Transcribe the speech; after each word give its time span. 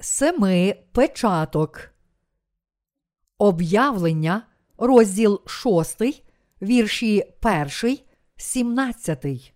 семи 0.00 0.86
печаток. 0.92 1.90
Об'явлення, 3.38 4.42
розділ 4.78 5.40
шостий, 5.46 6.24
вірші 6.62 7.32
перший, 7.40 8.06
сімнадцятий. 8.36 9.52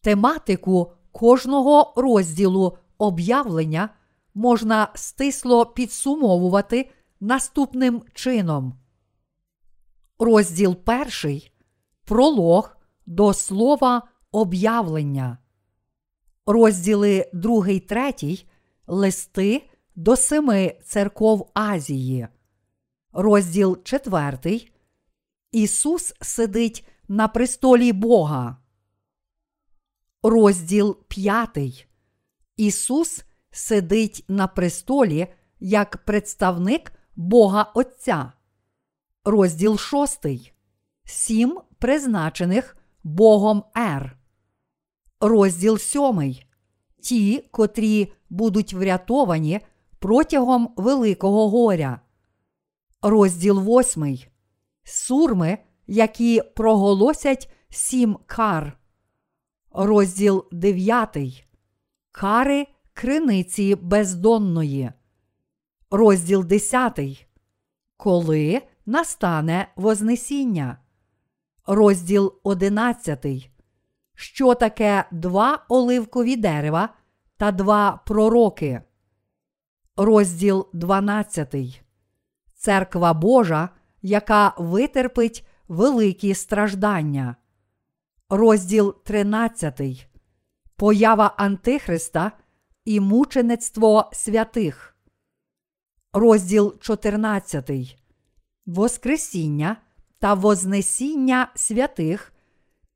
Тематику 0.00 0.92
кожного 1.12 1.92
розділу 1.96 2.78
об'явлення 2.98 3.88
можна 4.34 4.88
стисло 4.94 5.66
підсумовувати 5.66 6.90
наступним 7.20 8.02
чином. 8.14 8.78
Розділ 10.18 10.74
перший 10.74 11.52
пролог 12.04 12.76
до 13.06 13.34
слова 13.34 14.02
об'явлення. 14.32 15.38
Розділи 16.50 17.30
другий, 17.32 17.80
третій 17.80 18.48
листи 18.86 19.70
до 19.96 20.16
семи 20.16 20.78
церков 20.84 21.50
Азії. 21.54 22.28
Розділ 23.12 23.82
четвертий. 23.82 24.72
Ісус 25.52 26.14
сидить 26.20 26.86
на 27.08 27.28
престолі 27.28 27.92
Бога. 27.92 28.56
Розділ 30.22 30.98
п'ятий. 31.08 31.86
Ісус 32.56 33.24
сидить 33.50 34.24
на 34.28 34.46
престолі 34.46 35.26
як 35.60 35.96
представник 35.96 36.92
Бога 37.16 37.62
Отця. 37.74 38.32
Розділ 39.24 39.78
шостий. 39.78 40.52
Сім 41.04 41.60
призначених 41.78 42.76
Богом 43.02 43.64
Ер. 43.76 44.17
Розділ 45.20 45.78
сьомий. 45.78 46.46
Ті, 47.00 47.44
котрі 47.50 48.12
будуть 48.30 48.74
врятовані 48.74 49.60
протягом 49.98 50.74
Великого 50.76 51.48
горя. 51.48 52.00
Розділ 53.02 53.60
восьмий. 53.60 54.28
Сурми, 54.84 55.58
які 55.86 56.42
проголосять 56.56 57.52
сім 57.70 58.18
кар. 58.26 58.78
Розділ 59.72 60.44
дев'ятий. 60.52 61.44
Кари 62.12 62.66
криниці 62.92 63.74
бездонної. 63.74 64.92
Розділ 65.90 66.44
десятий. 66.44 67.26
Коли 67.96 68.62
настане 68.86 69.68
Вознесіння. 69.76 70.78
Розділ 71.66 72.34
одинадцятий. 72.42 73.50
Що 74.20 74.54
таке 74.54 75.04
два 75.10 75.64
оливкові 75.68 76.36
дерева 76.36 76.88
та 77.36 77.52
два 77.52 78.00
пророки? 78.06 78.82
Розділ 79.96 80.68
12. 80.72 81.82
Церква 82.54 83.14
Божа, 83.14 83.68
яка 84.02 84.54
витерпить 84.58 85.46
великі 85.68 86.34
страждання. 86.34 87.36
Розділ 88.28 89.02
13. 89.04 90.08
Поява 90.76 91.34
Антихриста 91.36 92.32
і 92.84 93.00
мучеництво 93.00 94.10
святих. 94.12 94.96
Розділ 96.12 96.78
14. 96.80 97.70
Воскресіння 98.66 99.76
та 100.18 100.34
Вознесіння 100.34 101.52
святих 101.54 102.32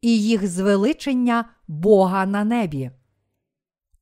і 0.03 0.23
їх 0.23 0.49
звеличення 0.49 1.45
Бога 1.69 2.27
на 2.27 2.45
небі. 2.45 2.91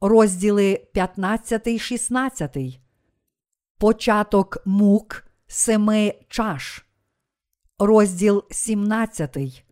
Розділи 0.00 0.86
15, 0.92 1.80
16. 1.80 2.56
Початок 3.78 4.58
мук 4.64 5.24
семи 5.46 6.14
чаш. 6.28 6.86
Розділ 7.78 8.44
17. 8.50 9.64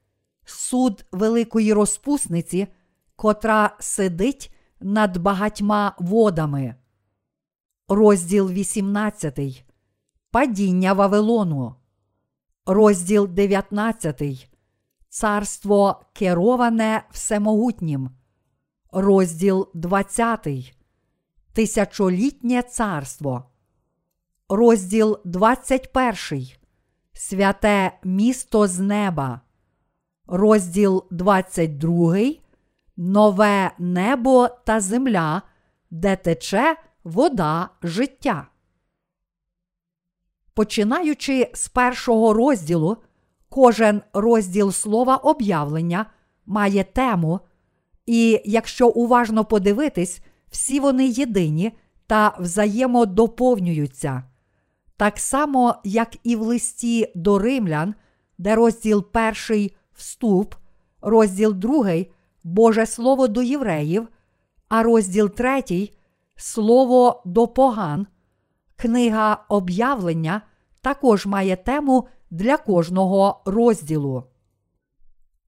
Суд 0.45 1.05
великої 1.13 1.73
розпусниці, 1.73 2.67
котра 3.17 3.77
сидить 3.81 4.55
над 4.81 5.17
багатьма 5.17 5.97
водами. 5.99 6.75
Розділ 7.89 8.51
18. 8.51 9.65
Падіння 10.31 10.93
Вавилону. 10.93 11.75
Розділ 12.67 13.29
19. 13.29 14.48
Царство 15.09 16.05
кероване 16.13 17.03
всемогутнім. 17.11 18.11
Розділ 18.93 19.69
20. 19.75 20.49
Тисячолітнє 21.53 22.63
царство. 22.63 23.45
Розділ 24.49 25.19
21. 25.25 26.47
Святе 27.13 27.99
місто 28.05 28.67
з 28.67 28.79
неба. 28.79 29.41
Розділ 30.27 31.05
22. 31.11 32.19
Нове 32.97 33.71
небо 33.79 34.49
та 34.49 34.81
земля, 34.81 35.43
де 35.91 36.17
тече 36.17 36.77
вода 37.05 37.69
життя. 37.83 38.49
Починаючи 40.55 41.51
з 41.55 41.69
першого 41.69 42.33
розділу, 42.33 42.97
кожен 43.49 44.03
розділ 44.13 44.73
слова 44.73 45.17
об'явлення 45.17 46.07
має 46.47 46.85
тему, 46.85 47.41
і 48.07 48.43
якщо 48.45 48.89
уважно 48.89 49.45
подивитись, 49.45 50.21
всі 50.51 50.81
вони 50.81 51.07
єдині 51.07 51.73
та 52.07 52.37
взаємодоповнюються. 52.39 54.23
Так 54.97 55.19
само, 55.19 55.75
як 55.85 56.17
і 56.23 56.37
в 56.37 56.43
листі 56.43 57.13
до 57.15 57.39
римлян, 57.39 57.95
де 58.39 58.55
розділ 58.55 59.11
перший 59.13 59.77
вступ, 59.93 60.55
розділ 61.01 61.55
другий 61.55 62.13
Боже 62.45 62.87
Слово 62.87 63.29
до 63.29 63.43
євреїв, 63.43 64.09
а 64.69 64.83
розділ 64.83 65.31
третій 65.31 65.95
Слово 66.37 67.23
до 67.25 67.49
поган. 67.49 68.07
Книга 68.77 69.45
об'явлення 69.49 70.43
також 70.81 71.27
має 71.27 71.57
тему 71.57 72.09
для 72.31 72.57
кожного 72.57 73.43
розділу. 73.47 74.25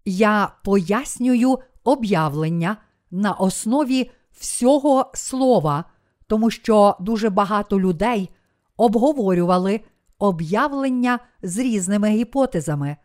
Я 0.04 0.52
пояснюю 0.64 1.58
об'явлення 1.84 2.76
на 3.10 3.32
основі 3.32 4.10
всього 4.32 5.10
слова, 5.14 5.84
тому 6.26 6.50
що 6.50 6.96
дуже 7.00 7.30
багато 7.30 7.80
людей 7.80 8.30
обговорювали 8.76 9.80
об'явлення 10.18 11.18
з 11.42 11.58
різними 11.58 12.08
гіпотезами. 12.08 12.96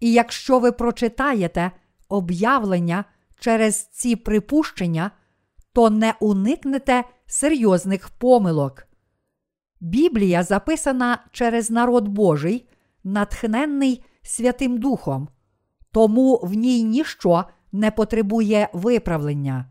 І 0.00 0.12
якщо 0.12 0.58
ви 0.58 0.72
прочитаєте 0.72 1.70
об'явлення 2.08 3.04
через 3.38 3.84
ці 3.86 4.16
припущення, 4.16 5.10
то 5.72 5.90
не 5.90 6.14
уникнете 6.20 7.04
серйозних 7.26 8.08
помилок. 8.08 8.86
Біблія 9.80 10.42
записана 10.42 11.24
через 11.32 11.70
народ 11.70 12.08
Божий, 12.08 12.68
натхненний 13.04 14.04
Святим 14.22 14.78
Духом, 14.78 15.28
тому 15.92 16.40
в 16.42 16.54
ній 16.54 16.82
ніщо 16.82 17.44
не 17.72 17.90
потребує 17.90 18.68
виправлення. 18.72 19.66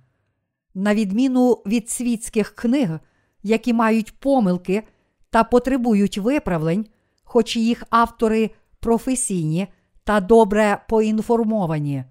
На 0.74 0.96
відміну 0.96 1.54
від 1.54 1.90
світських 1.90 2.56
книг, 2.56 3.00
які 3.44 3.74
мають 3.74 4.20
помилки 4.20 4.84
та 5.30 5.44
потребують 5.44 6.18
виправлень, 6.18 6.86
хоч 7.24 7.56
їх 7.58 7.84
автори 7.90 8.52
професійні 8.80 9.68
та 10.04 10.20
добре 10.20 10.82
поінформовані. 10.90 12.04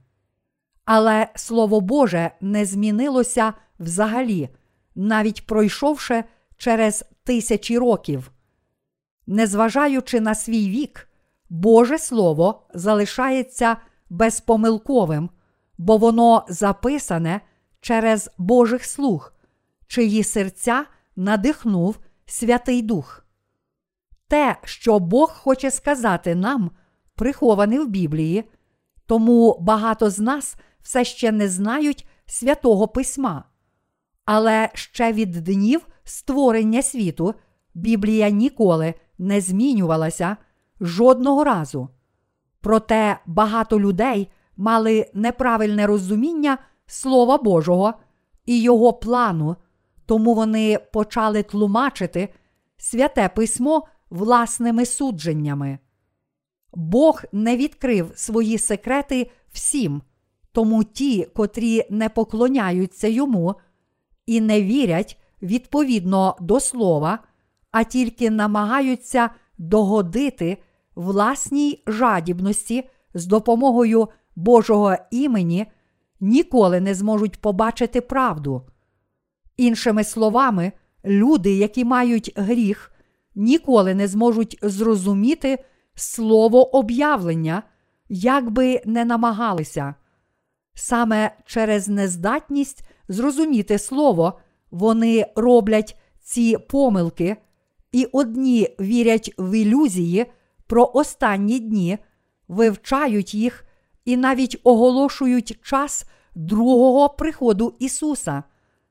Але 0.84 1.28
Слово 1.34 1.80
Боже 1.80 2.30
не 2.40 2.64
змінилося 2.64 3.54
взагалі, 3.78 4.48
навіть 4.94 5.46
пройшовши 5.46 6.24
через 6.56 7.04
тисячі 7.24 7.78
років. 7.78 8.32
Незважаючи 9.26 10.20
на 10.20 10.34
свій 10.34 10.68
вік, 10.68 11.09
Боже 11.50 11.98
Слово 11.98 12.66
залишається 12.74 13.76
безпомилковим, 14.10 15.30
бо 15.78 15.96
воно 15.96 16.44
записане 16.48 17.40
через 17.80 18.30
Божих 18.38 18.84
слуг, 18.84 19.32
чиї 19.86 20.24
серця 20.24 20.84
надихнув 21.16 21.98
Святий 22.26 22.82
Дух. 22.82 23.26
Те, 24.28 24.56
що 24.64 24.98
Бог 24.98 25.32
хоче 25.32 25.70
сказати 25.70 26.34
нам, 26.34 26.70
приховане 27.14 27.80
в 27.80 27.88
Біблії, 27.88 28.44
тому 29.06 29.58
багато 29.60 30.10
з 30.10 30.18
нас 30.18 30.56
все 30.80 31.04
ще 31.04 31.32
не 31.32 31.48
знають 31.48 32.06
святого 32.26 32.88
письма. 32.88 33.44
Але 34.24 34.70
ще 34.74 35.12
від 35.12 35.30
днів 35.30 35.86
створення 36.04 36.82
світу 36.82 37.34
Біблія 37.74 38.30
ніколи 38.30 38.94
не 39.18 39.40
змінювалася 39.40 40.36
жодного 40.80 41.44
разу. 41.44 41.88
Проте 42.60 43.18
багато 43.26 43.80
людей 43.80 44.30
мали 44.56 45.10
неправильне 45.14 45.86
розуміння 45.86 46.58
Слова 46.86 47.38
Божого 47.38 47.94
і 48.46 48.62
його 48.62 48.92
плану, 48.92 49.56
тому 50.06 50.34
вони 50.34 50.78
почали 50.92 51.42
тлумачити 51.42 52.28
святе 52.76 53.28
письмо 53.28 53.86
власними 54.10 54.86
судженнями. 54.86 55.78
Бог 56.74 57.22
не 57.32 57.56
відкрив 57.56 58.12
свої 58.14 58.58
секрети 58.58 59.30
всім, 59.52 60.02
тому 60.52 60.84
ті, 60.84 61.24
котрі 61.24 61.86
не 61.90 62.08
поклоняються 62.08 63.08
йому 63.08 63.54
і 64.26 64.40
не 64.40 64.62
вірять 64.62 65.18
відповідно 65.42 66.36
до 66.40 66.60
слова, 66.60 67.18
а 67.70 67.84
тільки 67.84 68.30
намагаються 68.30 69.30
догодити 69.58 70.58
власній 71.00 71.82
жадібності 71.86 72.90
з 73.14 73.26
допомогою 73.26 74.08
Божого 74.36 74.96
імені, 75.10 75.66
ніколи 76.20 76.80
не 76.80 76.94
зможуть 76.94 77.40
побачити 77.40 78.00
правду. 78.00 78.62
Іншими 79.56 80.04
словами, 80.04 80.72
люди, 81.04 81.54
які 81.54 81.84
мають 81.84 82.32
гріх, 82.36 82.92
ніколи 83.34 83.94
не 83.94 84.08
зможуть 84.08 84.58
зрозуміти 84.62 85.64
слово 85.94 86.76
об'явлення, 86.76 87.62
як 88.08 88.50
би 88.50 88.82
не 88.84 89.04
намагалися. 89.04 89.94
Саме 90.74 91.30
через 91.46 91.88
нездатність 91.88 92.84
зрозуміти 93.08 93.78
слово 93.78 94.40
вони 94.70 95.26
роблять 95.36 95.96
ці 96.20 96.58
помилки, 96.58 97.36
і 97.92 98.04
одні 98.04 98.68
вірять 98.80 99.34
в 99.38 99.58
ілюзії 99.58 100.26
про 100.70 100.90
останні 100.94 101.58
дні, 101.58 101.98
вивчають 102.48 103.34
їх 103.34 103.64
і 104.04 104.16
навіть 104.16 104.60
оголошують 104.64 105.58
час 105.62 106.04
другого 106.34 107.08
приходу 107.08 107.76
Ісуса, 107.78 108.42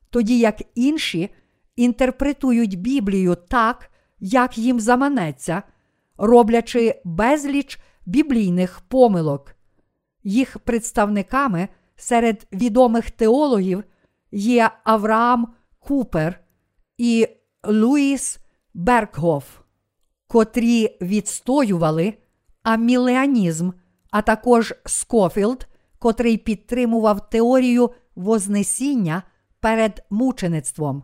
тоді 0.09 0.39
як 0.39 0.61
інші 0.75 1.29
інтерпретують 1.75 2.79
Біблію 2.79 3.35
так, 3.35 3.91
як 4.19 4.57
їм 4.57 4.79
заманеться, 4.79 5.63
роблячи 6.17 7.01
безліч 7.03 7.79
біблійних 8.05 8.79
помилок. 8.79 9.55
Їх 10.23 10.59
представниками 10.59 11.67
серед 11.95 12.47
відомих 12.51 13.11
теологів 13.11 13.83
є 14.31 14.71
Авраам 14.83 15.53
Купер 15.79 16.39
і 16.97 17.27
Луїс 17.63 18.39
Бергхоф, 18.73 19.45
котрі 20.29 20.97
відстоювали 21.01 22.13
амілеанізм, 22.63 23.71
а 24.11 24.21
також 24.21 24.73
Скофілд, 24.85 25.67
котрий 25.99 26.37
підтримував 26.37 27.29
теорію 27.29 27.89
Вознесіння 28.15 29.23
перед 29.59 30.05
мучеництвом. 30.09 31.03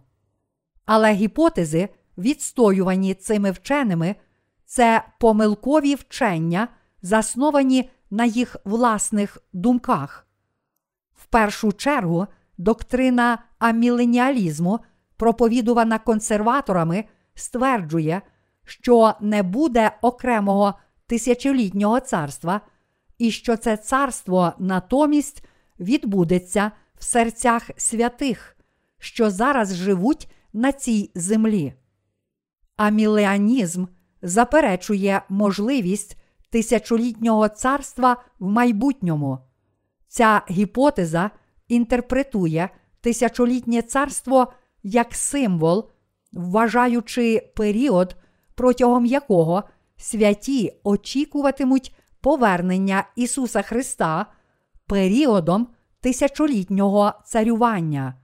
Але 0.85 1.13
гіпотези, 1.13 1.89
відстоювані 2.17 3.13
цими 3.13 3.51
вченими, 3.51 4.15
це 4.65 5.03
помилкові 5.19 5.95
вчення, 5.95 6.67
засновані 7.01 7.89
на 8.09 8.25
їх 8.25 8.55
власних 8.65 9.37
думках. 9.53 10.27
В 11.13 11.25
першу 11.25 11.73
чергу, 11.73 12.27
доктрина 12.57 13.37
аміленіалізму, 13.59 14.79
проповідувана 15.17 15.99
консерваторами, 15.99 17.05
стверджує, 17.35 18.21
що 18.65 19.13
не 19.21 19.43
буде 19.43 19.91
окремого 20.01 20.73
тисячолітнього 21.07 21.99
царства, 21.99 22.61
і 23.17 23.31
що 23.31 23.57
це 23.57 23.77
царство 23.77 24.53
натомість 24.59 25.43
відбудеться 25.79 26.71
в 26.99 27.03
серцях 27.03 27.69
святих, 27.77 28.57
що 28.99 29.29
зараз 29.29 29.75
живуть 29.75 30.31
на 30.53 30.71
цій 30.71 31.11
землі. 31.15 31.73
Амілеанізм 32.77 33.85
заперечує 34.21 35.21
можливість 35.29 36.17
тисячолітнього 36.49 37.49
царства 37.49 38.23
в 38.39 38.45
майбутньому. 38.49 39.39
Ця 40.07 40.41
гіпотеза 40.49 41.31
інтерпретує 41.67 42.69
тисячолітнє 43.01 43.81
царство 43.81 44.53
як 44.83 45.15
символ, 45.15 45.89
вважаючи 46.33 47.51
період, 47.55 48.15
протягом 48.55 49.05
якого 49.05 49.63
святі 49.97 50.73
очікуватимуть 50.83 51.95
повернення 52.21 53.07
Ісуса 53.15 53.61
Христа 53.61 54.25
періодом 54.87 55.67
тисячолітнього 56.01 57.13
царювання. 57.25 58.15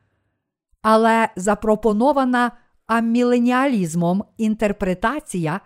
Але 0.81 1.29
запропонована 1.35 2.51
аміленіалізмом 2.87 4.23
інтерпретація, 4.37 5.59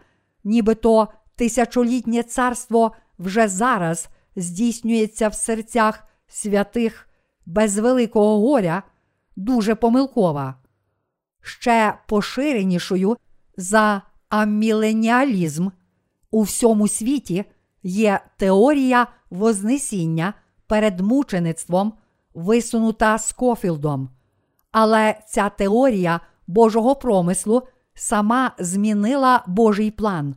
нібито 0.44 1.07
тисячолітнє 1.35 2.23
царство 2.23 2.91
вже 3.19 3.47
зараз 3.47 4.09
здійснюється 4.35 5.27
в 5.27 5.33
серцях 5.33 6.03
святих 6.27 7.09
без 7.45 7.77
великого 7.77 8.39
горя, 8.39 8.83
дуже 9.35 9.75
помилкова. 9.75 10.56
Ще 11.41 11.97
поширенішою 12.07 13.17
за 13.57 14.01
аміленіалізм 14.35 15.69
у 16.31 16.41
всьому 16.41 16.87
світі 16.87 17.45
є 17.83 18.19
теорія 18.37 19.07
Вознесіння 19.29 20.33
перед 20.67 20.99
мучеництвом, 20.99 21.93
висунута 22.33 23.17
Скофілдом. 23.17 24.09
Але 24.71 25.19
ця 25.27 25.49
теорія 25.49 26.19
Божого 26.47 26.95
промислу 26.95 27.63
сама 27.93 28.51
змінила 28.59 29.43
Божий 29.47 29.91
план. 29.91 30.35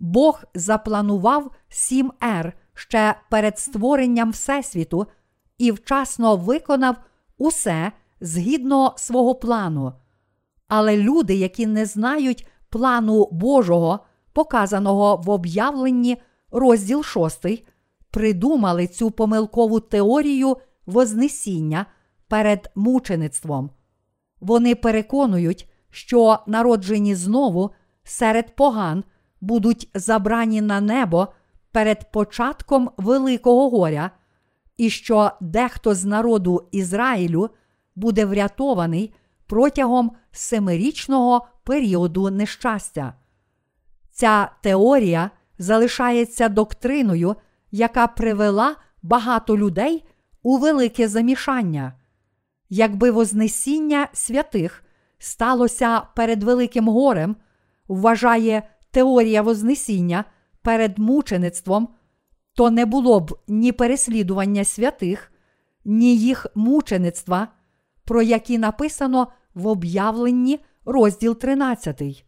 Бог 0.00 0.44
запланував 0.54 1.50
сім 1.68 2.12
ер 2.22 2.52
ще 2.74 3.14
перед 3.30 3.58
створенням 3.58 4.30
Всесвіту 4.30 5.06
і 5.58 5.72
вчасно 5.72 6.36
виконав 6.36 6.96
усе 7.38 7.92
згідно 8.20 8.94
свого 8.96 9.34
плану. 9.34 9.92
Але 10.68 10.96
люди, 10.96 11.34
які 11.34 11.66
не 11.66 11.86
знають 11.86 12.46
плану 12.74 13.28
Божого, 13.30 14.00
показаного 14.32 15.16
в 15.16 15.30
об'явленні 15.30 16.16
розділ 16.50 17.02
6, 17.02 17.46
придумали 18.10 18.86
цю 18.86 19.10
помилкову 19.10 19.80
теорію 19.80 20.56
Вознесіння 20.86 21.86
перед 22.28 22.70
мучеництвом. 22.74 23.70
Вони 24.40 24.74
переконують, 24.74 25.70
що 25.90 26.38
народжені 26.46 27.14
знову 27.14 27.70
серед 28.04 28.56
поган 28.56 29.04
будуть 29.40 29.90
забрані 29.94 30.60
на 30.60 30.80
небо 30.80 31.28
перед 31.72 32.12
початком 32.12 32.90
Великого 32.96 33.70
горя, 33.70 34.10
і 34.76 34.90
що 34.90 35.30
дехто 35.40 35.94
з 35.94 36.04
народу 36.04 36.68
Ізраїлю 36.72 37.50
буде 37.96 38.24
врятований 38.24 39.14
протягом 39.46 40.12
семирічного 40.32 41.46
періоду 41.64 42.30
нещастя. 42.30 43.14
Ця 44.10 44.50
теорія 44.62 45.30
залишається 45.58 46.48
доктриною, 46.48 47.36
яка 47.70 48.06
привела 48.06 48.76
багато 49.02 49.58
людей 49.58 50.04
у 50.42 50.56
велике 50.58 51.08
замішання. 51.08 51.92
Якби 52.68 53.10
Вознесіння 53.10 54.08
святих 54.12 54.84
сталося 55.18 56.00
перед 56.16 56.42
Великим 56.42 56.88
горем, 56.88 57.36
вважає 57.88 58.62
теорія 58.90 59.42
Вознесіння 59.42 60.24
перед 60.62 60.98
мучеництвом, 60.98 61.88
то 62.54 62.70
не 62.70 62.86
було 62.86 63.20
б 63.20 63.38
ні 63.48 63.72
переслідування 63.72 64.64
святих, 64.64 65.32
ні 65.84 66.16
їх 66.16 66.46
мучеництва, 66.54 67.48
про 68.04 68.22
які 68.22 68.58
написано 68.58 69.28
в 69.54 69.66
об'явленні 69.66 70.60
розділ 70.84 71.38
13. 71.38 72.24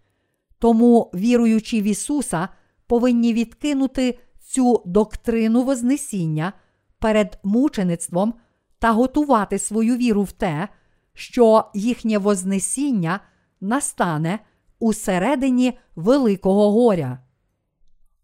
Тому, 0.58 1.10
віруючи 1.14 1.80
в 1.80 1.84
Ісуса, 1.84 2.48
повинні 2.86 3.32
відкинути 3.32 4.18
цю 4.40 4.82
доктрину 4.86 5.62
Вознесіння 5.62 6.52
перед 6.98 7.38
мучеництвом 7.44 8.34
та 8.78 8.92
готувати 8.92 9.58
свою 9.58 9.96
віру 9.96 10.22
в 10.22 10.32
те, 10.32 10.68
що 11.14 11.64
їхнє 11.74 12.18
Вознесіння 12.18 13.20
настане 13.60 14.38
у 14.78 14.92
середині 14.92 15.78
Великого 15.96 16.72
горя. 16.72 17.18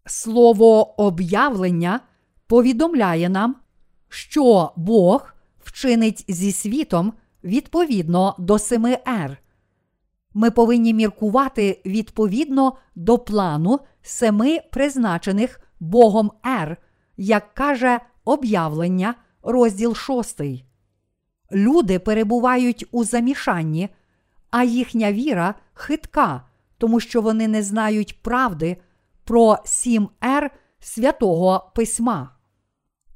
Слово 0.05 1.01
об'явлення 1.01 1.99
повідомляє 2.47 3.29
нам, 3.29 3.55
що 4.09 4.71
Бог 4.75 5.33
вчинить 5.59 6.25
зі 6.27 6.51
світом 6.51 7.13
відповідно 7.43 8.35
до 8.39 8.59
семи 8.59 8.97
ер. 9.05 9.37
Ми 10.33 10.51
повинні 10.51 10.93
міркувати 10.93 11.81
відповідно 11.85 12.73
до 12.95 13.17
плану 13.17 13.79
семи 14.01 14.59
призначених 14.71 15.59
Богом 15.79 16.31
ер, 16.45 16.77
як 17.17 17.53
каже 17.53 17.99
об'явлення, 18.25 19.15
розділ 19.43 19.95
6. 19.95 20.41
Люди 21.51 21.99
перебувають 21.99 22.85
у 22.91 23.03
замішанні, 23.03 23.89
а 24.51 24.63
їхня 24.63 25.13
віра 25.13 25.55
хитка, 25.73 26.45
тому 26.77 26.99
що 26.99 27.21
вони 27.21 27.47
не 27.47 27.63
знають 27.63 28.21
правди 28.21 28.77
про 29.23 29.57
сім 29.65 30.09
ер 30.21 30.51
святого 30.79 31.71
письма. 31.75 32.29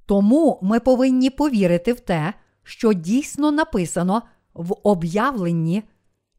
Тому 0.06 0.60
ми 0.62 0.80
повинні 0.80 1.30
повірити 1.30 1.94
в 1.94 2.00
те, 2.00 2.34
що 2.64 2.94
дійсно 2.94 3.52
написано 3.52 4.22
в 4.54 4.76
об'явленні 4.84 5.84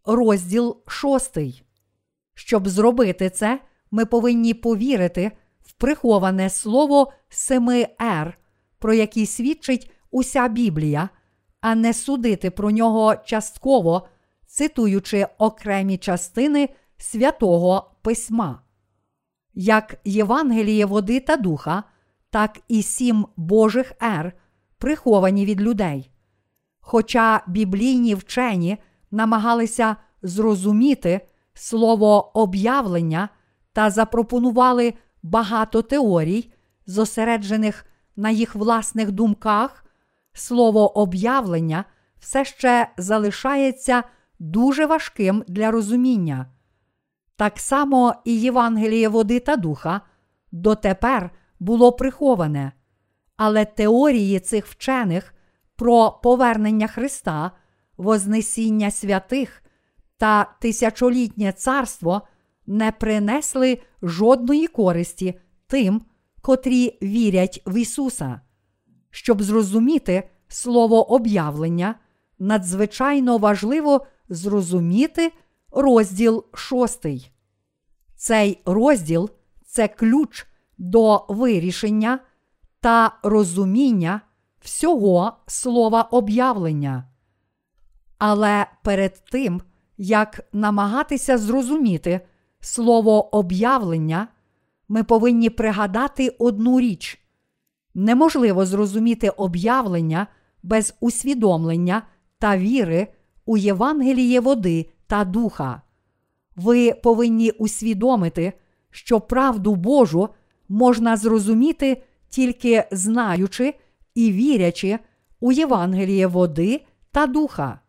розділ 0.09 0.77
6. 0.87 1.39
Щоб 2.35 2.69
зробити 2.69 3.31
це, 3.31 3.61
ми 3.91 4.07
повинні 4.07 4.55
повірити 4.55 5.33
в 5.61 5.73
приховане 5.73 6.51
слово 6.51 7.13
семи 7.29 7.89
ер, 8.01 8.39
про 8.79 8.95
які 8.95 9.27
свідчить 9.27 9.91
уся 10.11 10.49
Біблія, 10.49 11.09
а 11.61 11.75
не 11.75 11.95
судити 11.95 12.51
про 12.51 12.71
нього 12.71 13.17
частково, 13.17 14.09
цитуючи 14.47 15.27
окремі 15.39 15.99
частини 15.99 16.69
святого 16.97 17.91
письма. 18.03 18.63
Як 19.55 20.01
Євангеліє 20.05 20.87
води 20.87 21.21
та 21.21 21.37
духа, 21.37 21.83
так 22.31 22.61
і 22.69 22.83
сім 22.83 23.27
Божих 23.37 23.93
ер 24.03 24.33
приховані 24.79 25.45
від 25.45 25.61
людей. 25.61 26.11
Хоча 26.81 27.43
біблійні 27.47 28.15
вчені 28.15 28.79
намагалися 29.11 29.97
зрозуміти 30.23 31.21
слово 31.55 32.39
об'явлення 32.39 33.29
та 33.73 33.91
запропонували 33.91 34.95
багато 35.23 35.83
теорій, 35.83 36.53
зосереджених 36.87 37.87
на 38.17 38.31
їх 38.31 38.55
власних 38.55 39.13
думках, 39.13 39.85
слово 40.33 40.99
об'явлення 40.99 41.85
все 42.21 42.45
ще 42.45 42.89
залишається 42.97 44.03
дуже 44.39 44.87
важким 44.87 45.45
для 45.49 45.71
розуміння. 45.71 46.47
Так 47.37 47.59
само 47.59 48.15
і 48.25 48.41
Євангеліє 48.41 49.09
води 49.09 49.41
та 49.41 49.57
духа 49.57 50.01
дотепер 50.53 51.31
було 51.61 51.93
приховане, 51.93 52.73
але 53.37 53.65
теорії 53.65 54.41
цих 54.41 54.67
вчених 54.67 55.35
про 55.77 56.21
повернення 56.23 56.87
Христа, 56.87 57.51
Вознесіння 57.99 58.91
святих 58.91 59.63
та 60.17 60.55
тисячолітнє 60.61 61.53
царство 61.53 62.23
не 62.67 62.93
принесли 62.93 63.79
жодної 64.03 64.67
користі 64.67 65.35
тим, 65.67 66.03
котрі 66.43 66.99
вірять 67.03 67.63
в 67.67 67.81
Ісуса. 67.81 68.41
Щоб 69.11 69.43
зрозуміти 69.43 70.29
слово 70.49 71.13
об'явлення, 71.13 71.95
надзвичайно 72.39 73.39
важливо 73.39 74.07
зрозуміти 74.29 75.33
розділ 75.71 76.45
шостий. 76.55 77.33
Цей 78.17 78.63
розділ 78.65 79.31
це 79.67 79.89
ключ 79.89 80.47
до 80.79 81.27
вирішення 81.29 82.19
та 82.81 83.19
розуміння 83.23 84.21
всього 84.61 85.33
слова 85.47 86.03
об'явлення. 86.03 87.05
Але 88.19 88.67
перед 88.83 89.25
тим, 89.33 89.63
як 89.99 90.41
намагатися 90.53 91.39
зрозуміти 91.39 92.21
слово 92.61 93.37
об'явлення, 93.37 94.29
ми 94.89 95.05
повинні 95.05 95.51
пригадати 95.51 96.29
одну 96.39 96.81
річ: 96.81 97.21
неможливо 97.95 98.67
зрозуміти 98.67 99.29
об'явлення 99.29 100.27
без 100.63 100.95
усвідомлення 101.01 102.03
та 102.39 102.57
віри 102.57 103.07
у 103.47 103.57
Євангеліє 103.57 104.41
води 104.41 104.91
та 105.07 105.25
духа. 105.25 105.83
Ви 106.57 106.93
повинні 106.93 107.51
усвідомити, 107.51 108.53
що 108.91 109.21
правду 109.21 109.75
Божу 109.75 110.29
можна 110.69 111.17
зрозуміти 111.17 112.03
тільки 112.29 112.85
знаючи 112.93 113.75
і 114.15 114.33
вірячи 114.33 114.99
у 115.41 115.53
Євангеліє 115.53 116.27
води 116.27 116.85
та 117.11 117.27
духа. 117.27 117.81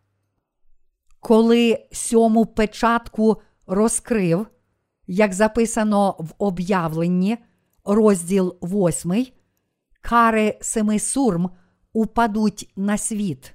Коли 1.20 1.86
сьому 1.92 2.46
печатку 2.46 3.36
розкрив, 3.66 4.46
як 5.06 5.32
записано 5.32 6.16
в 6.18 6.28
об'явленні, 6.38 7.38
розділ 7.84 8.56
8, 8.62 9.26
кари 10.00 10.58
семи 10.60 10.98
сурм 10.98 11.50
упадуть 11.92 12.72
на 12.76 12.98
світ. 12.98 13.54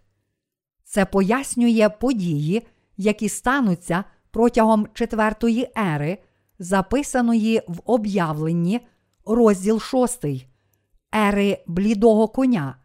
Це 0.84 1.06
пояснює 1.06 1.90
події, 2.00 2.68
які 2.98 3.30
стануться 3.30 4.04
протягом 4.32 4.88
четвертої 4.94 5.72
ери, 5.78 6.18
записаної 6.60 7.62
в 7.68 7.82
об'явленні, 7.86 8.88
розділ 9.26 9.80
6, 9.80 10.26
ери 11.16 11.64
блідого 11.68 12.28
коня. 12.28 12.76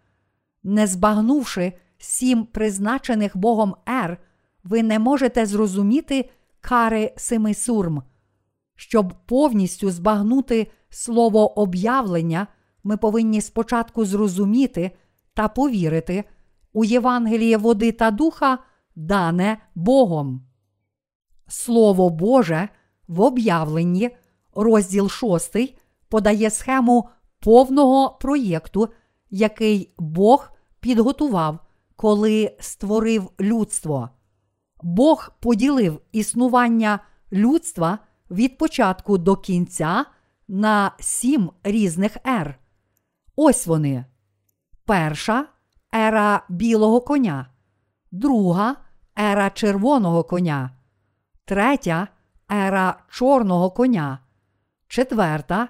Не 0.62 0.86
збагнувши 0.86 1.72
сім 1.98 2.44
призначених 2.44 3.36
Богом 3.36 3.74
ер, 3.86 4.18
ви 4.64 4.82
не 4.82 4.98
можете 4.98 5.46
зрозуміти 5.46 6.30
кари 6.60 7.12
семи 7.16 7.54
сурм. 7.54 8.02
Щоб 8.76 9.14
повністю 9.26 9.90
збагнути 9.90 10.70
слово 10.90 11.60
об'явлення, 11.60 12.46
ми 12.84 12.96
повинні 12.96 13.40
спочатку 13.40 14.04
зрозуміти 14.04 14.90
та 15.34 15.48
повірити 15.48 16.24
у 16.72 16.84
Євангеліє 16.84 17.56
води 17.56 17.92
та 17.92 18.10
духа, 18.10 18.58
дане 18.96 19.58
Богом. 19.74 20.46
Слово 21.48 22.10
Боже 22.10 22.68
в 23.08 23.20
об'явленні, 23.20 24.10
розділ 24.54 25.08
6, 25.08 25.56
подає 26.08 26.50
схему 26.50 27.08
повного 27.40 28.18
проєкту, 28.20 28.88
який 29.30 29.94
Бог 29.98 30.50
підготував, 30.80 31.58
коли 31.96 32.56
створив 32.60 33.30
людство. 33.40 34.10
Бог 34.82 35.30
поділив 35.40 36.00
існування 36.12 37.00
людства 37.32 37.98
від 38.30 38.58
початку 38.58 39.18
до 39.18 39.36
кінця 39.36 40.04
на 40.48 40.92
сім 41.00 41.50
різних 41.62 42.16
ер. 42.24 42.58
Ось 43.36 43.66
вони. 43.66 44.04
Перша 44.84 45.46
ера 45.94 46.42
білого 46.48 47.00
коня, 47.00 47.46
друга 48.10 48.76
ера 49.18 49.50
червоного 49.50 50.24
коня, 50.24 50.70
третя 51.44 52.08
ера 52.52 53.02
чорного 53.10 53.70
коня, 53.70 54.18
четверта 54.88 55.68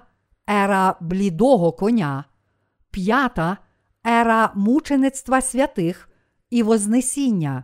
ера 0.49 0.95
блідого 1.01 1.71
коня, 1.71 2.25
п'ята 2.91 3.57
ера 4.07 4.51
мучеництва 4.55 5.41
святих 5.41 6.09
і 6.49 6.63
Вознесіння, 6.63 7.63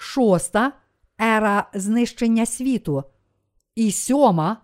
шоста 0.00 0.72
ера 1.20 1.70
знищення 1.74 2.46
світу, 2.46 3.04
і 3.74 3.92
сьома 3.92 4.56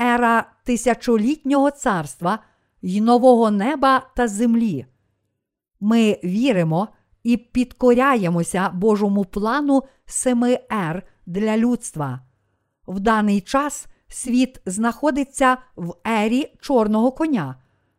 ера 0.00 0.52
тисячолітнього 0.64 1.70
царства 1.70 2.38
й 2.82 3.00
нового 3.00 3.50
неба 3.50 4.06
та 4.16 4.28
землі. 4.28 4.86
Ми 5.80 6.20
віримо 6.24 6.88
і 7.22 7.36
підкоряємося 7.36 8.70
Божому 8.74 9.24
плану 9.24 9.82
семи 10.06 10.58
ер 10.70 11.02
для 11.26 11.56
людства. 11.56 12.20
В 12.86 13.00
даний 13.00 13.40
час 13.40 13.86
світ 14.08 14.60
знаходиться 14.66 15.56
в 15.76 15.94
ері 16.06 16.54
чорного 16.60 17.12
коня, 17.12 17.56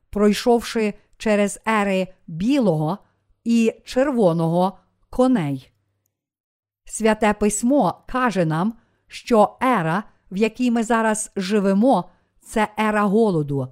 пройшовши 0.10 0.94
через 1.18 1.60
ери 1.68 2.08
білого 2.28 2.98
і 3.44 3.74
червоного 3.86 4.78
коней. 5.10 5.71
Святе 6.92 7.34
письмо 7.34 8.04
каже 8.08 8.46
нам, 8.46 8.74
що 9.08 9.58
ера, 9.64 10.04
в 10.32 10.38
якій 10.38 10.72
ми 10.72 10.84
зараз 10.84 11.32
живемо, 11.36 12.10
це 12.42 12.68
ера 12.80 13.04
голоду. 13.04 13.68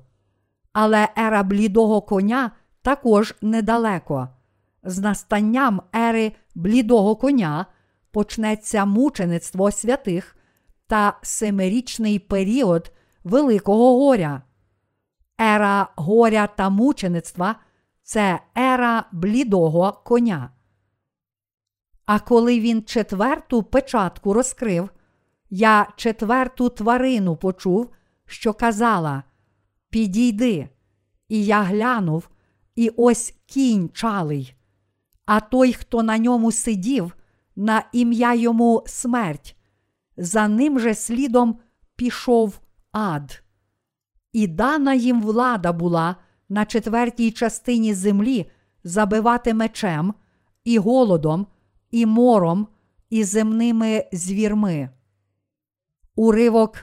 Але 0.74 1.08
ера 1.18 1.44
блідого 1.44 2.02
коня 2.02 2.52
також 2.82 3.36
недалеко. 3.42 4.28
З 4.84 5.00
настанням 5.00 5.82
ери 5.96 6.32
блідого 6.56 7.16
коня 7.16 7.66
почнеться 8.12 8.86
мучеництво 8.86 9.72
святих 9.72 10.38
та 10.88 11.14
семирічний 11.22 12.20
період 12.20 12.92
Великого 13.24 14.00
горя. 14.00 14.42
Ера 15.42 15.88
горя 15.96 16.48
та 16.48 16.70
мучеництва 16.70 17.56
це 18.04 18.40
ера 18.58 19.04
блідого 19.12 20.02
коня. 20.06 20.50
А 22.10 22.20
коли 22.20 22.60
він 22.60 22.84
четверту 22.84 23.64
печатку 23.64 24.34
розкрив, 24.34 24.90
я 25.50 25.88
четверту 25.96 26.70
тварину 26.70 27.36
почув, 27.36 27.90
що 28.26 28.54
казала: 28.54 29.24
Підійди, 29.90 30.70
і 31.28 31.46
я 31.46 31.62
глянув, 31.62 32.30
і 32.76 32.92
ось 32.98 33.34
кінь 33.46 33.90
чалий. 33.94 34.56
А 35.26 35.40
той, 35.40 35.74
хто 35.74 36.04
на 36.04 36.18
ньому 36.18 36.52
сидів, 36.52 37.16
на 37.56 37.84
ім'я 37.94 38.34
йому 38.34 38.84
смерть, 38.86 39.56
за 40.18 40.48
ним 40.48 40.80
же 40.80 40.96
слідом 40.96 41.60
пішов 41.96 42.60
ад. 42.92 43.44
І 44.34 44.48
дана 44.48 44.94
їм 44.94 45.22
влада 45.22 45.74
була 45.74 46.16
на 46.50 46.66
четвертій 46.66 47.32
частині 47.32 47.94
землі 47.94 48.52
забивати 48.84 49.54
мечем, 49.54 50.14
і 50.64 50.78
голодом, 50.78 51.48
і 51.92 52.06
мором, 52.06 52.68
і 53.10 53.24
земними 53.24 54.06
звірми. 54.12 54.90
Уривок 56.16 56.78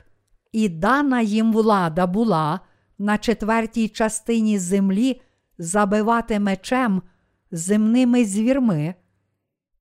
і 0.53 0.69
дана 0.69 1.21
їм 1.21 1.53
влада 1.53 2.07
була 2.07 2.61
на 2.99 3.19
четвертій 3.19 3.89
частині 3.89 4.59
землі 4.59 5.21
забивати 5.59 6.41
мечем 6.41 7.03
земними 7.51 8.25
звірми, 8.25 8.95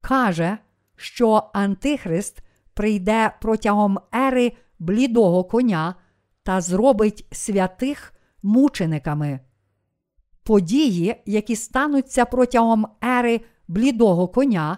каже, 0.01 0.57
що 0.95 1.49
Антихрист 1.53 2.41
прийде 2.73 3.31
протягом 3.41 3.99
ери 4.15 4.51
блідого 4.79 5.43
коня 5.43 5.95
та 6.43 6.61
зробить 6.61 7.27
святих 7.31 8.13
мучениками. 8.43 9.39
Події, 10.43 11.15
які 11.25 11.55
стануться 11.55 12.25
протягом 12.25 12.87
ери 13.03 13.41
блідого 13.67 14.27
коня, 14.27 14.77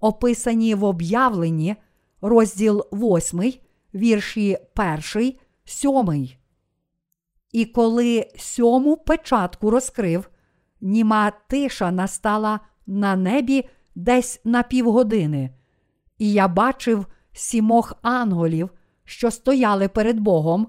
описані 0.00 0.74
в 0.74 0.84
об'явленні, 0.84 1.76
розділ 2.20 2.84
8, 2.92 3.52
вірші 3.94 4.58
1, 5.14 5.32
7. 5.64 6.28
І 7.52 7.64
коли 7.64 8.30
сьому 8.36 8.96
печатку 8.96 9.70
розкрив, 9.70 10.30
німа 10.80 11.32
тиша 11.48 11.90
настала 11.90 12.60
на 12.86 13.16
небі 13.16 13.68
десь 13.94 14.40
на 14.44 14.62
півгодини, 14.62 15.50
і 16.18 16.32
я 16.32 16.48
бачив 16.48 17.06
сімох 17.32 17.94
анголів, 18.02 18.70
що 19.04 19.30
стояли 19.30 19.88
перед 19.88 20.20
Богом, 20.20 20.68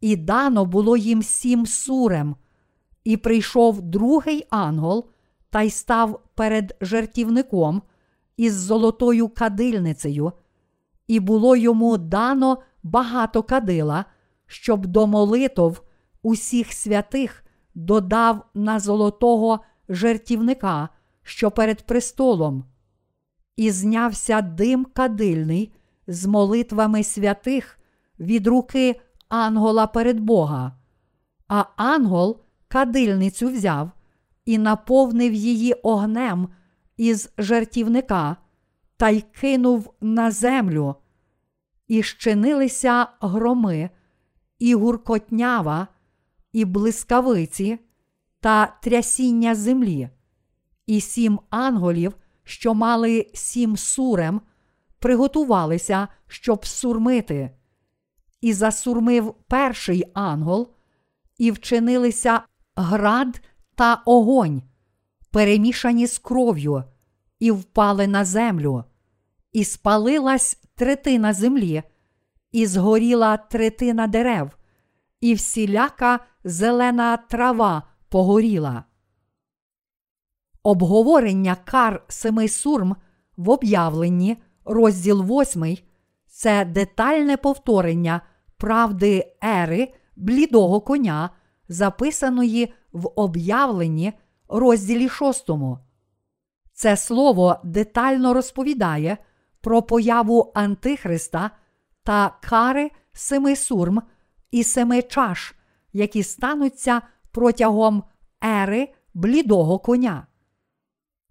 і 0.00 0.16
дано 0.16 0.64
було 0.64 0.96
їм 0.96 1.22
сім 1.22 1.66
сурем, 1.66 2.36
і 3.04 3.16
прийшов 3.16 3.82
другий 3.82 4.46
ангел 4.50 5.08
та 5.50 5.62
й 5.62 5.70
став 5.70 6.22
перед 6.34 6.76
жертівником 6.80 7.82
із 8.36 8.54
золотою 8.54 9.28
кадильницею, 9.28 10.32
і 11.06 11.20
було 11.20 11.56
йому 11.56 11.98
дано 11.98 12.58
багато 12.82 13.42
кадила, 13.42 14.04
щоб 14.46 14.86
до 14.86 15.06
молитов 15.06 15.82
усіх 16.22 16.72
святих 16.72 17.44
додав 17.74 18.46
на 18.54 18.80
золотого 18.80 19.60
жертівника, 19.88 20.88
що 21.22 21.50
перед 21.50 21.86
престолом, 21.86 22.64
і 23.56 23.70
знявся 23.70 24.40
дим 24.40 24.84
кадильний 24.84 25.72
з 26.06 26.26
молитвами 26.26 27.04
святих 27.04 27.78
від 28.20 28.46
руки 28.46 29.00
ангола 29.28 29.86
перед 29.86 30.20
Бога. 30.20 30.76
А 31.48 31.64
ангел 31.76 32.40
кадильницю 32.68 33.48
взяв 33.48 33.90
і 34.44 34.58
наповнив 34.58 35.32
її 35.32 35.72
огнем 35.72 36.48
із 36.96 37.32
жертівника 37.38 38.36
та 38.96 39.08
й 39.08 39.20
кинув 39.20 39.94
на 40.00 40.30
землю, 40.30 40.94
і 41.88 42.02
щинилися 42.02 43.06
громи, 43.20 43.90
і 44.58 44.74
гуркотнява, 44.74 45.88
і 46.52 46.64
блискавиці 46.64 47.78
та 48.40 48.66
трясіння 48.82 49.54
землі, 49.54 50.08
і 50.86 51.00
сім 51.00 51.40
анголів, 51.50 52.16
що 52.44 52.74
мали 52.74 53.30
сім 53.34 53.76
сурем, 53.76 54.40
приготувалися, 54.98 56.08
щоб 56.26 56.66
сурмити. 56.66 57.50
І 58.40 58.52
засурмив 58.52 59.34
перший 59.48 60.04
ангел, 60.14 60.74
і 61.38 61.50
вчинилися 61.50 62.42
град 62.76 63.40
та 63.74 63.94
огонь, 63.94 64.62
перемішані 65.30 66.06
з 66.06 66.18
кров'ю, 66.18 66.84
і 67.44 67.50
впали 67.50 68.06
на 68.06 68.24
землю, 68.24 68.84
і 69.52 69.64
спалилась 69.64 70.58
третина 70.74 71.32
землі, 71.32 71.82
і 72.52 72.66
згоріла 72.66 73.36
третина 73.36 74.06
дерев, 74.06 74.50
і 75.20 75.34
всіляка 75.34 76.20
зелена 76.44 77.16
трава 77.16 77.82
погоріла. 78.08 78.84
Обговорення 80.62 81.56
кар 81.64 82.04
семи 82.08 82.48
сурм 82.48 82.96
в 83.36 83.50
об'явленні, 83.50 84.36
розділ 84.64 85.22
8 85.22 85.76
це 86.26 86.64
детальне 86.64 87.36
повторення 87.36 88.20
правди 88.56 89.32
ери 89.44 89.94
блідого 90.16 90.80
коня, 90.80 91.30
записаної 91.68 92.74
в 92.92 93.08
об'явленні 93.16 94.12
розділі 94.48 95.08
6. 95.08 95.50
Це 96.74 96.96
слово 96.96 97.60
детально 97.64 98.34
розповідає 98.34 99.18
про 99.60 99.82
появу 99.82 100.52
Антихриста 100.54 101.50
та 102.02 102.38
кари 102.42 102.90
семи 103.12 103.56
сурм 103.56 104.02
і 104.50 104.64
семи 104.64 105.02
чаш, 105.02 105.54
які 105.92 106.22
стануться 106.22 107.02
протягом 107.30 108.02
ери 108.44 108.88
блідого 109.14 109.78
коня. 109.78 110.26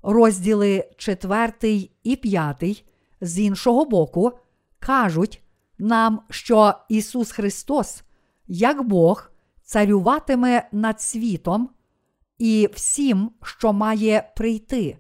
Розділи 0.04 0.90
4 0.98 1.90
і 2.04 2.16
5 2.16 2.86
з 3.22 3.40
іншого 3.40 3.86
боку 3.86 4.32
кажуть 4.80 5.42
нам, 5.78 6.22
що 6.30 6.74
Ісус 6.90 7.32
Христос, 7.32 8.04
як 8.48 8.84
Бог, 8.84 9.32
царюватиме 9.64 10.70
над 10.72 11.02
світом 11.02 11.70
і 12.38 12.70
всім, 12.74 13.32
що 13.44 13.74
має 13.74 14.32
прийти, 14.36 14.98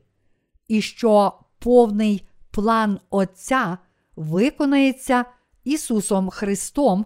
і 0.73 0.81
що 0.81 1.33
повний 1.59 2.27
план 2.51 2.99
Отця 3.09 3.77
виконається 4.15 5.25
Ісусом 5.63 6.29
Христом 6.29 7.05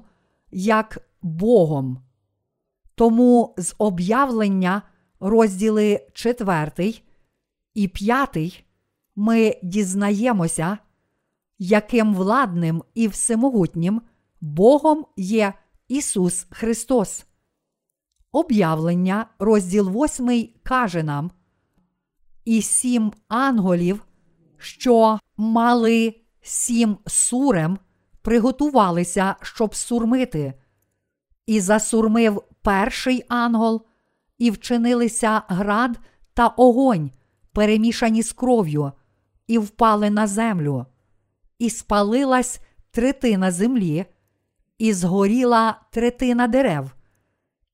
як 0.52 1.10
Богом. 1.22 2.04
Тому 2.96 3.56
з 3.58 3.76
об'явлення 3.78 4.82
розділи 5.20 6.08
4 6.14 6.94
і 7.74 7.88
5 7.88 8.66
ми 9.16 9.56
дізнаємося, 9.64 10.78
яким 11.60 12.16
владним 12.16 12.84
і 12.94 13.08
всемогутнім 13.08 14.02
Богом 14.42 15.06
є 15.18 15.54
Ісус 15.88 16.48
Христос. 16.50 17.26
Об'явлення, 18.32 19.26
розділ 19.40 20.04
8 20.04 20.50
каже 20.64 21.04
нам: 21.04 21.32
І 22.48 22.62
сім 22.62 23.14
анголів, 23.28 24.06
що 24.58 25.20
мали 25.38 26.16
сім 26.42 26.98
сурем, 27.08 27.80
приготувалися, 28.22 29.36
щоб 29.42 29.76
сурмити, 29.76 30.54
і 31.46 31.60
засурмив 31.60 32.44
перший 32.62 33.24
ангел, 33.28 33.86
і 34.38 34.52
вчинилися 34.52 35.42
град 35.48 36.00
та 36.34 36.48
огонь, 36.48 37.12
перемішані 37.52 38.24
з 38.24 38.34
кров'ю, 38.34 38.92
і 39.48 39.58
впали 39.58 40.10
на 40.10 40.28
землю, 40.28 40.86
і 41.60 41.70
спалилась 41.70 42.60
третина 42.92 43.52
землі, 43.52 44.06
і 44.78 44.94
згоріла 44.94 45.82
третина 45.92 46.48
дерев, 46.48 46.96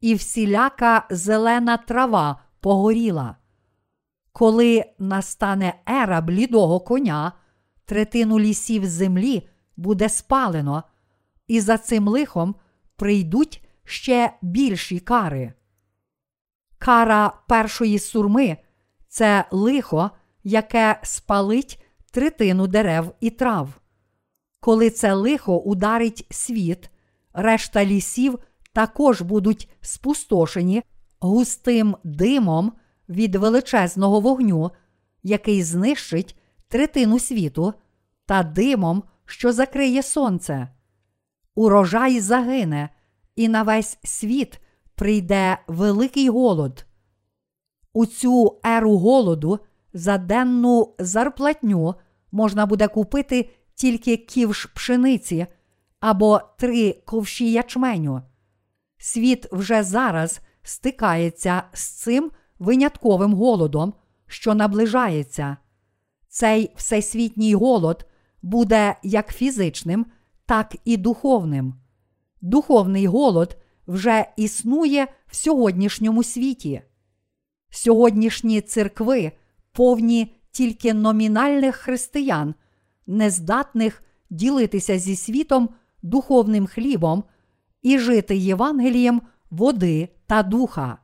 і 0.01 0.15
всіляка 0.15 1.07
зелена 1.09 1.77
трава 1.77 2.39
погоріла. 2.59 3.35
Коли 4.33 4.85
настане 4.99 5.73
ера 5.89 6.21
блідого 6.21 6.79
коня, 6.79 7.31
третину 7.85 8.39
лісів 8.39 8.85
землі 8.85 9.49
буде 9.77 10.09
спалено, 10.09 10.83
і 11.47 11.59
за 11.59 11.77
цим 11.77 12.07
лихом 12.07 12.55
прийдуть 12.95 13.63
ще 13.83 14.33
більші 14.41 14.99
кари. 14.99 15.53
Кара 16.77 17.33
першої 17.47 17.99
сурми 17.99 18.57
це 19.07 19.45
лихо, 19.51 20.11
яке 20.43 20.99
спалить 21.03 21.83
третину 22.11 22.67
дерев 22.67 23.15
і 23.19 23.29
трав. 23.29 23.69
Коли 24.59 24.89
це 24.89 25.13
лихо 25.13 25.57
ударить 25.59 26.27
світ, 26.29 26.89
решта 27.33 27.85
лісів 27.85 28.39
також 28.73 29.21
будуть 29.21 29.69
спустошені 29.81 30.83
густим 31.19 31.97
димом 32.03 32.73
від 33.09 33.35
величезного 33.35 34.19
вогню, 34.19 34.71
який 35.23 35.63
знищить 35.63 36.37
третину 36.67 37.19
світу, 37.19 37.73
та 38.25 38.43
димом, 38.43 39.03
що 39.25 39.53
закриє 39.53 40.03
сонце. 40.03 40.67
Урожай 41.55 42.19
загине, 42.19 42.89
і 43.35 43.47
на 43.47 43.63
весь 43.63 43.97
світ 44.03 44.59
прийде 44.95 45.57
великий 45.67 46.29
голод. 46.29 46.85
У 47.93 48.05
цю 48.05 48.59
еру 48.63 48.97
голоду 48.97 49.59
за 49.93 50.17
денну 50.17 50.95
зарплатню 50.99 51.95
можна 52.31 52.65
буде 52.65 52.87
купити 52.87 53.49
стільки 53.83 54.17
ківш 54.17 54.65
пшениці 54.65 55.47
або 55.99 56.41
три 56.57 57.01
ковші 57.05 57.51
ячменю. 57.51 58.21
Світ 58.97 59.47
вже 59.51 59.83
зараз 59.83 60.41
стикається 60.63 61.63
з 61.73 61.87
цим 61.87 62.31
винятковим 62.63 63.33
голодом, 63.33 63.93
що 64.27 64.55
наближається. 64.55 65.57
Цей 66.27 66.71
всесвітній 66.75 67.55
голод 67.55 68.05
буде 68.41 68.95
як 69.03 69.33
фізичним, 69.33 70.05
так 70.45 70.75
і 70.85 70.97
духовним. 70.97 71.73
Духовний 72.41 73.07
голод 73.07 73.57
вже 73.87 74.25
існує 74.37 75.07
в 75.27 75.35
сьогоднішньому 75.35 76.23
світі. 76.23 76.81
Сьогоднішні 77.69 78.61
церкви 78.61 79.31
повні 79.71 80.35
тільки 80.51 80.93
номінальних 80.93 81.75
християн, 81.75 82.55
нездатних 83.07 84.03
ділитися 84.29 84.99
зі 84.99 85.15
світом 85.15 85.69
духовним 86.01 86.67
хлібом 86.67 87.23
і 87.81 87.99
жити 87.99 88.37
Євангелієм 88.37 89.21
води 89.51 90.09
та 90.27 90.43
духа. 90.43 91.02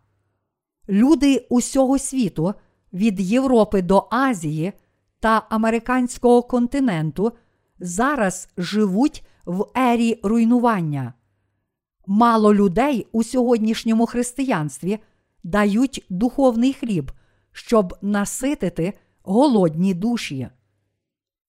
Люди 0.89 1.45
усього 1.49 1.99
світу 1.99 2.53
від 2.93 3.19
Європи 3.19 3.81
до 3.81 4.07
Азії 4.11 4.73
та 5.19 5.45
американського 5.49 6.43
континенту 6.43 7.31
зараз 7.79 8.49
живуть 8.57 9.25
в 9.45 9.65
ері 9.75 10.19
руйнування. 10.23 11.13
Мало 12.07 12.53
людей 12.53 13.07
у 13.11 13.23
сьогоднішньому 13.23 14.05
християнстві 14.05 14.99
дають 15.43 16.05
духовний 16.09 16.73
хліб, 16.73 17.11
щоб 17.51 17.97
наситити 18.01 18.93
голодні 19.23 19.93
душі. 19.93 20.49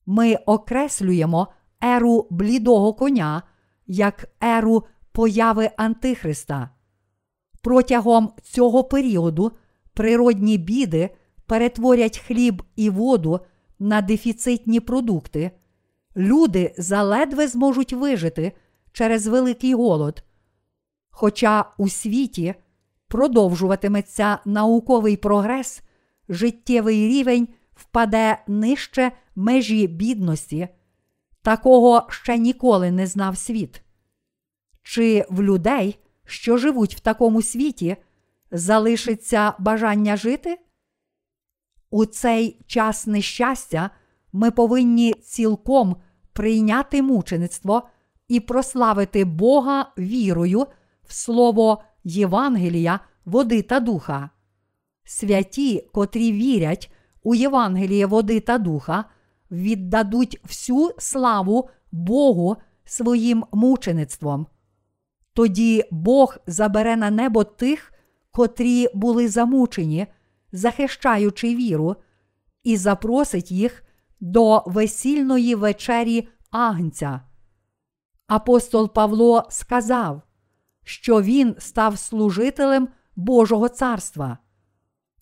Ми 0.06 0.34
окреслюємо 0.34 1.48
еру 1.80 2.26
блідого 2.30 2.94
коня 2.94 3.42
як 3.86 4.28
еру 4.40 4.84
появи 5.12 5.70
Антихриста. 5.76 6.70
Протягом 7.62 8.32
цього 8.42 8.84
періоду 8.84 9.52
природні 9.94 10.58
біди 10.58 11.10
перетворять 11.46 12.18
хліб 12.18 12.62
і 12.76 12.90
воду 12.90 13.40
на 13.78 14.00
дефіцитні 14.00 14.80
продукти, 14.80 15.50
люди 16.16 16.74
заледве 16.78 17.48
зможуть 17.48 17.92
вижити 17.92 18.52
через 18.92 19.26
великий 19.26 19.74
голод. 19.74 20.24
Хоча 21.10 21.64
у 21.78 21.88
світі 21.88 22.54
продовжуватиметься 23.08 24.38
науковий 24.44 25.16
прогрес, 25.16 25.82
життєвий 26.28 27.08
рівень 27.08 27.48
впаде 27.74 28.38
нижче 28.46 29.12
межі 29.36 29.86
бідності, 29.86 30.68
такого 31.42 32.06
ще 32.10 32.38
ніколи 32.38 32.90
не 32.90 33.06
знав 33.06 33.36
світ. 33.36 33.82
Чи 34.82 35.26
в 35.30 35.42
людей, 35.42 35.98
що 36.30 36.56
живуть 36.56 36.96
в 36.96 37.00
такому 37.00 37.42
світі, 37.42 37.96
залишиться 38.50 39.54
бажання 39.58 40.16
жити? 40.16 40.58
У 41.90 42.06
цей 42.06 42.60
час 42.66 43.06
нещастя 43.06 43.90
ми 44.32 44.50
повинні 44.50 45.12
цілком 45.12 45.96
прийняти 46.32 47.02
мучеництво 47.02 47.88
і 48.28 48.40
прославити 48.40 49.24
Бога 49.24 49.92
вірою 49.98 50.66
в 51.04 51.12
слово 51.12 51.82
Євангелія, 52.04 53.00
води 53.24 53.62
та 53.62 53.80
духа. 53.80 54.30
Святі, 55.04 55.88
котрі 55.92 56.32
вірять 56.32 56.92
у 57.22 57.34
Євангеліє 57.34 58.06
води 58.06 58.40
та 58.40 58.58
духа, 58.58 59.04
віддадуть 59.50 60.40
всю 60.44 60.90
славу 60.98 61.68
Богу 61.92 62.56
своїм 62.84 63.44
мучеництвом. 63.52 64.46
Тоді 65.40 65.84
Бог 65.90 66.36
забере 66.46 66.96
на 66.96 67.10
небо 67.10 67.44
тих, 67.44 67.92
котрі 68.30 68.88
були 68.94 69.28
замучені, 69.28 70.06
захищаючи 70.52 71.54
віру, 71.54 71.96
і 72.64 72.76
запросить 72.76 73.50
їх 73.50 73.84
до 74.20 74.62
весільної 74.66 75.54
вечері 75.54 76.28
Агнця. 76.50 77.20
Апостол 78.26 78.92
Павло 78.92 79.46
сказав, 79.50 80.22
що 80.84 81.22
він 81.22 81.56
став 81.58 81.98
служителем 81.98 82.88
Божого 83.16 83.68
царства. 83.68 84.38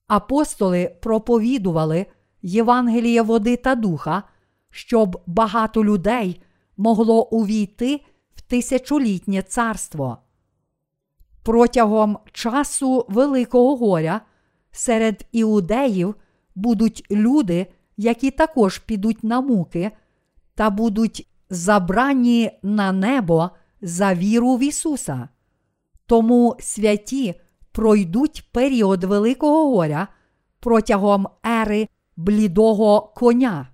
Апостоли 0.06 0.96
проповідували 1.02 2.06
Євангеліє 2.42 3.22
води 3.22 3.56
та 3.56 3.74
духа, 3.74 4.22
щоб 4.70 5.22
багато 5.26 5.84
людей 5.84 6.42
могло 6.76 7.28
увійти 7.28 8.00
тисячолітнє 8.48 9.42
царство. 9.42 10.18
Протягом 11.42 12.18
часу 12.32 13.06
Великого 13.08 13.76
горя 13.76 14.20
серед 14.70 15.26
іудеїв 15.32 16.14
будуть 16.54 17.06
люди, 17.10 17.66
які 17.96 18.30
також 18.30 18.78
підуть 18.78 19.24
на 19.24 19.40
муки 19.40 19.90
та 20.54 20.70
будуть 20.70 21.28
забрані 21.50 22.50
на 22.62 22.92
небо 22.92 23.50
за 23.80 24.14
віру 24.14 24.56
в 24.56 24.62
Ісуса. 24.62 25.28
Тому 26.06 26.56
святі 26.60 27.34
пройдуть 27.72 28.48
період 28.52 29.04
Великого 29.04 29.70
горя 29.70 30.08
протягом 30.60 31.26
ери 31.46 31.88
блідого 32.16 33.12
коня. 33.16 33.68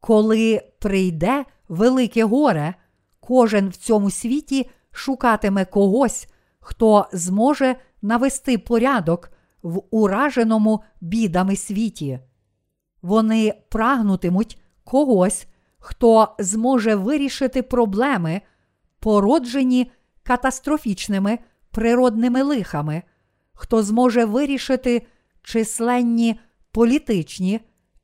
Коли 0.00 0.62
прийде 0.78 1.44
велике 1.68 2.24
горе, 2.24 2.74
кожен 3.26 3.68
в 3.68 3.76
цьому 3.76 4.10
світі 4.10 4.70
шукатиме 4.92 5.64
когось, 5.64 6.28
хто 6.60 7.06
зможе 7.12 7.76
навести 8.02 8.58
порядок 8.58 9.30
в 9.62 9.82
ураженому 9.90 10.82
бідами 11.00 11.56
світі. 11.56 12.18
Вони 13.02 13.54
прагнутимуть 13.68 14.60
когось, 14.84 15.46
хто 15.78 16.28
зможе 16.38 16.94
вирішити 16.94 17.62
проблеми, 17.62 18.40
породжені 19.00 19.90
катастрофічними 20.22 21.38
природними 21.70 22.42
лихами, 22.42 23.02
хто 23.52 23.82
зможе 23.82 24.24
вирішити 24.24 25.06
численні 25.42 26.40
політичні, 26.72 27.60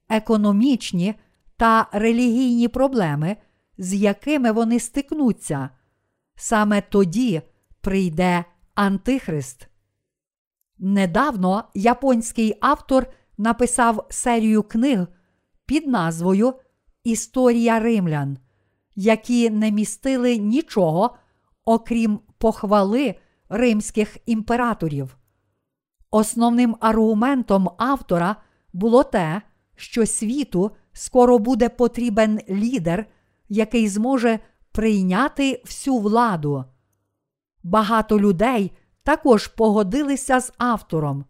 економічні 0.09 1.15
та 1.57 1.87
релігійні 1.93 2.69
проблеми, 2.69 3.37
з 3.81 3.95
якими 3.95 4.53
вони 4.53 4.81
стикнуться. 4.81 5.71
Саме 6.35 6.81
тоді 6.81 7.43
прийде 7.81 8.45
Антихрист. 8.75 9.69
Недавно 10.79 11.65
японський 11.75 12.59
автор 12.61 13.07
написав 13.39 14.07
серію 14.11 14.63
книг 14.63 15.07
під 15.67 15.87
назвою 15.87 16.55
Історія 17.05 17.81
римлян, 17.81 18.39
які 18.95 19.51
не 19.51 19.71
містили 19.71 20.37
нічого, 20.37 21.17
окрім 21.65 22.21
похвали 22.39 23.15
римських 23.49 24.17
імператорів. 24.27 25.17
Основним 26.11 26.77
аргументом 26.81 27.71
автора 27.79 28.37
було 28.73 29.03
те, 29.05 29.43
що 29.77 30.07
світу 30.07 30.71
скоро 30.93 31.39
буде 31.39 31.69
потрібен 31.69 32.41
лідер, 32.49 33.07
який 33.51 33.89
зможе 33.89 34.39
прийняти 34.73 35.63
всю 35.65 35.99
владу. 35.99 36.65
Багато 37.63 38.21
людей 38.21 38.73
також 39.03 39.47
погодилися 39.47 40.41
з 40.41 40.53
автором. 40.59 41.25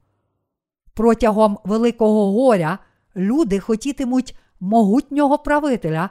Протягом 0.95 1.59
Великого 1.65 2.33
горя 2.33 2.79
люди 3.17 3.61
хотітимуть 3.61 4.37
могутнього 4.61 5.39
правителя, 5.39 6.11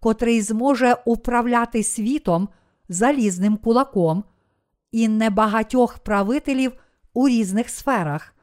котрий 0.00 0.42
зможе 0.42 0.96
управляти 1.04 1.82
світом 1.82 2.48
залізним 2.88 3.56
кулаком 3.56 4.24
і 4.92 5.08
небагатьох 5.08 5.98
правителів 5.98 6.72
у 7.14 7.28
різних 7.28 7.68
сферах, 7.68 8.34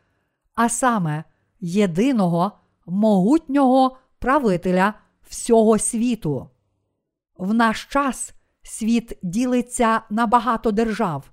а 0.56 0.69
саме 0.69 1.23
єдиного 1.60 2.51
могутнього 2.86 3.97
правителя 4.19 4.93
всього 5.30 5.77
світу. 5.77 6.49
В 7.38 7.54
наш 7.54 7.86
час 7.86 8.34
світ 8.63 9.19
ділиться 9.23 10.02
на 10.10 10.28
багато 10.28 10.71
держав, 10.71 11.32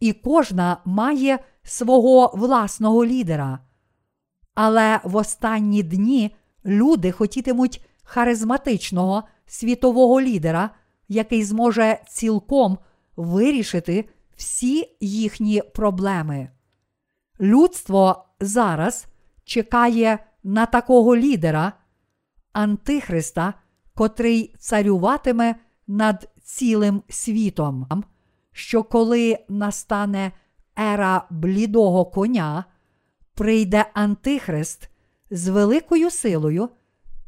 і 0.00 0.12
кожна 0.12 0.76
має 0.84 1.38
свого 1.62 2.32
власного 2.34 3.04
лідера. 3.04 3.58
Але 4.54 5.00
в 5.04 5.16
останні 5.16 5.82
дні 5.82 6.36
люди 6.64 7.12
хотітимуть 7.12 7.86
харизматичного 8.02 9.22
світового 9.46 10.20
лідера, 10.20 10.70
який 11.08 11.44
зможе 11.44 11.98
цілком 12.08 12.78
вирішити 13.16 14.08
всі 14.36 14.96
їхні 15.00 15.62
проблеми. 15.62 16.48
Людство 17.40 18.24
зараз 18.40 19.06
чекає 19.44 20.18
на 20.44 20.66
такого 20.66 21.16
лідера, 21.16 21.72
Антихриста, 22.52 23.54
котрий 23.94 24.54
царюватиме 24.58 25.54
над 25.86 26.28
цілим 26.42 27.02
світом, 27.08 28.04
що 28.52 28.82
коли 28.82 29.38
настане 29.48 30.32
ера 30.78 31.26
блідого 31.30 32.04
коня, 32.04 32.64
прийде 33.34 33.86
Антихрист 33.94 34.90
з 35.30 35.48
великою 35.48 36.10
силою 36.10 36.68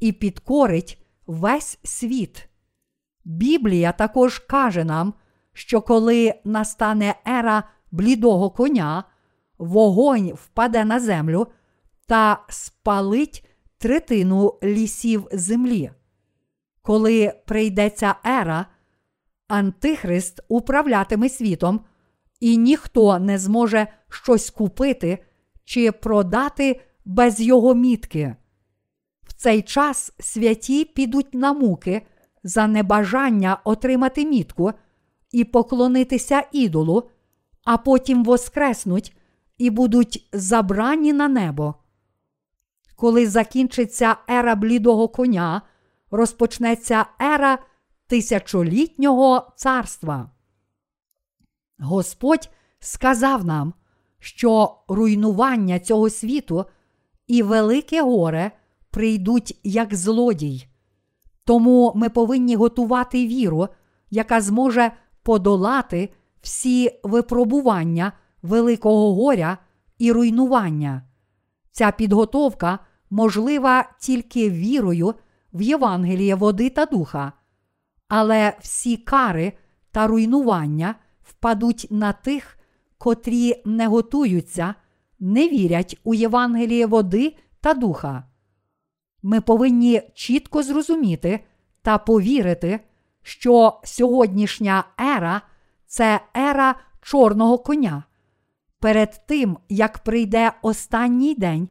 і 0.00 0.12
підкорить 0.12 1.04
весь 1.26 1.78
світ. 1.84 2.48
Біблія 3.24 3.92
також 3.92 4.38
каже 4.38 4.84
нам, 4.84 5.14
що 5.52 5.80
коли 5.80 6.34
настане 6.44 7.14
ера 7.28 7.64
блідого 7.90 8.50
коня, 8.50 9.04
вогонь 9.58 10.32
впаде 10.34 10.84
на 10.84 11.00
землю 11.00 11.46
та 12.06 12.44
спалить 12.48 13.46
третину 13.78 14.58
лісів 14.62 15.28
землі. 15.32 15.90
Коли 16.86 17.32
прийде 17.46 17.90
ця 17.90 18.14
ера, 18.26 18.66
Антихрист 19.48 20.40
управлятиме 20.48 21.28
світом, 21.28 21.80
і 22.40 22.56
ніхто 22.56 23.18
не 23.18 23.38
зможе 23.38 23.86
щось 24.08 24.50
купити 24.50 25.18
чи 25.64 25.92
продати 25.92 26.80
без 27.04 27.40
його 27.40 27.74
мітки. 27.74 28.36
В 29.22 29.32
цей 29.32 29.62
час 29.62 30.12
святі 30.20 30.84
підуть 30.84 31.34
на 31.34 31.52
муки 31.52 32.02
за 32.42 32.66
небажання 32.66 33.58
отримати 33.64 34.26
мітку 34.26 34.72
і 35.32 35.44
поклонитися 35.44 36.42
ідолу, 36.52 37.10
а 37.64 37.76
потім 37.76 38.24
воскреснуть 38.24 39.16
і 39.58 39.70
будуть 39.70 40.28
забрані 40.32 41.12
на 41.12 41.28
небо. 41.28 41.74
Коли 42.96 43.26
закінчиться 43.26 44.16
ера 44.30 44.54
блідого 44.54 45.08
коня, 45.08 45.62
розпочнеться 46.10 47.06
ера 47.22 47.58
тисячолітнього 48.06 49.52
царства. 49.56 50.30
Господь 51.78 52.50
сказав 52.80 53.44
нам, 53.44 53.74
що 54.18 54.76
руйнування 54.88 55.78
цього 55.78 56.10
світу 56.10 56.64
і 57.26 57.42
велике 57.42 58.02
горе 58.02 58.50
прийдуть 58.90 59.60
як 59.62 59.94
злодій. 59.94 60.66
Тому 61.44 61.92
ми 61.96 62.08
повинні 62.08 62.56
готувати 62.56 63.26
віру, 63.26 63.68
яка 64.10 64.40
зможе 64.40 64.92
подолати 65.22 66.08
всі 66.40 67.00
випробування 67.02 68.12
великого 68.42 69.14
горя 69.14 69.58
і 69.98 70.12
руйнування. 70.12 71.02
Ця 71.72 71.90
підготовка 71.90 72.78
можлива 73.10 73.90
тільки 74.00 74.50
вірою 74.50 75.14
в 75.56 75.62
Євангеліє 75.62 76.34
води 76.34 76.70
та 76.70 76.86
духа, 76.86 77.32
але 78.08 78.56
всі 78.60 78.96
кари 78.96 79.52
та 79.90 80.06
руйнування 80.06 80.94
впадуть 81.22 81.86
на 81.90 82.12
тих, 82.12 82.58
котрі 82.98 83.62
не 83.64 83.86
готуються, 83.86 84.74
не 85.20 85.48
вірять 85.48 86.00
у 86.04 86.14
Євангеліє 86.14 86.86
води 86.86 87.36
та 87.60 87.74
духа. 87.74 88.24
Ми 89.22 89.40
повинні 89.40 90.02
чітко 90.14 90.62
зрозуміти 90.62 91.40
та 91.82 91.98
повірити, 91.98 92.80
що 93.22 93.80
сьогоднішня 93.84 94.84
ера 95.00 95.42
це 95.86 96.20
ера 96.36 96.74
чорного 97.02 97.58
коня. 97.58 98.04
Перед 98.80 99.26
тим, 99.26 99.58
як 99.68 99.98
прийде 99.98 100.52
останній 100.62 101.34
день, 101.34 101.68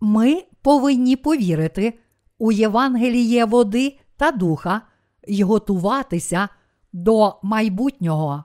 ми 0.00 0.42
повинні 0.62 1.16
повірити 1.16 1.98
у 2.38 2.52
Євангеліє 2.52 3.44
води 3.44 3.98
та 4.16 4.30
духа 4.30 4.82
і 5.26 5.42
готуватися 5.42 6.48
до 6.92 7.38
майбутнього. 7.42 8.44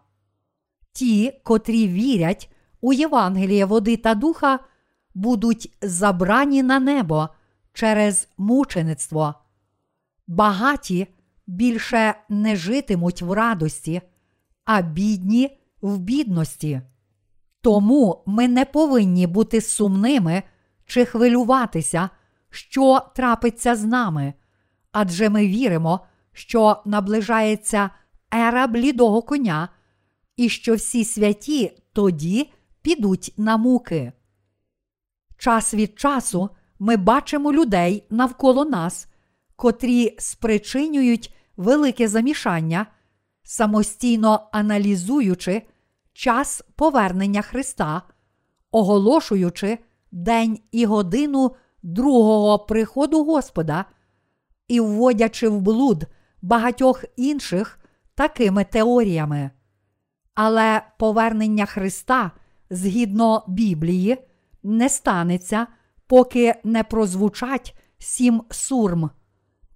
Ті, 0.93 1.39
котрі 1.43 1.87
вірять 1.87 2.51
у 2.81 2.93
Євангеліє 2.93 3.65
води 3.65 3.97
та 3.97 4.15
духа, 4.15 4.59
будуть 5.13 5.77
забрані 5.81 6.63
на 6.63 6.79
небо 6.79 7.29
через 7.73 8.29
мучеництво. 8.37 9.35
Багаті 10.27 11.07
більше 11.47 12.15
не 12.29 12.55
житимуть 12.55 13.21
в 13.21 13.31
радості, 13.31 14.01
а 14.65 14.81
бідні 14.81 15.57
в 15.81 15.97
бідності. 15.97 16.81
Тому 17.61 18.23
ми 18.25 18.47
не 18.47 18.65
повинні 18.65 19.27
бути 19.27 19.61
сумними 19.61 20.43
чи 20.85 21.05
хвилюватися, 21.05 22.09
що 22.51 23.01
трапиться 23.15 23.75
з 23.75 23.83
нами, 23.83 24.33
адже 24.91 25.29
ми 25.29 25.47
віримо, 25.47 25.99
що 26.33 26.81
наближається 26.85 27.89
ера 28.33 28.67
блідого 28.67 29.21
коня, 29.21 29.69
і 30.37 30.49
що 30.49 30.75
всі 30.75 31.05
святі 31.05 31.77
тоді 31.93 32.51
підуть 32.81 33.33
на 33.37 33.57
муки. 33.57 34.11
Час 35.37 35.73
від 35.73 35.99
часу 35.99 36.49
ми 36.79 36.97
бачимо 36.97 37.53
людей 37.53 38.05
навколо 38.09 38.65
нас, 38.65 39.07
котрі 39.55 40.15
спричинюють 40.19 41.35
велике 41.57 42.07
замішання, 42.07 42.85
самостійно 43.43 44.49
аналізуючи 44.51 45.61
час 46.13 46.63
повернення 46.75 47.41
Христа, 47.41 48.01
оголошуючи 48.71 49.77
день 50.11 50.59
і 50.71 50.85
годину 50.85 51.55
другого 51.83 52.59
приходу 52.59 53.23
Господа 53.23 53.85
і 54.67 54.79
вводячи 54.79 55.47
в 55.47 55.61
блуд 55.61 56.03
багатьох 56.41 57.05
інших 57.17 57.79
такими 58.15 58.63
теоріями. 58.63 59.51
Але 60.35 60.81
повернення 60.99 61.65
Христа 61.65 62.31
згідно 62.69 63.43
Біблії 63.47 64.17
не 64.63 64.89
станеться, 64.89 65.67
поки 66.07 66.55
не 66.63 66.83
прозвучать 66.83 67.77
сім 67.97 68.43
сурм. 68.49 69.09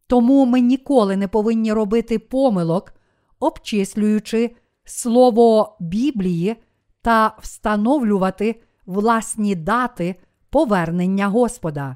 Тому 0.07 0.45
ми 0.45 0.59
ніколи 0.59 1.17
не 1.17 1.27
повинні 1.27 1.73
робити 1.73 2.19
помилок, 2.19 2.93
обчислюючи 3.39 4.55
слово 4.85 5.77
Біблії 5.79 6.55
та 7.01 7.37
встановлювати 7.41 8.61
власні 8.85 9.55
дати 9.55 10.15
повернення 10.55 11.27
Господа. 11.27 11.95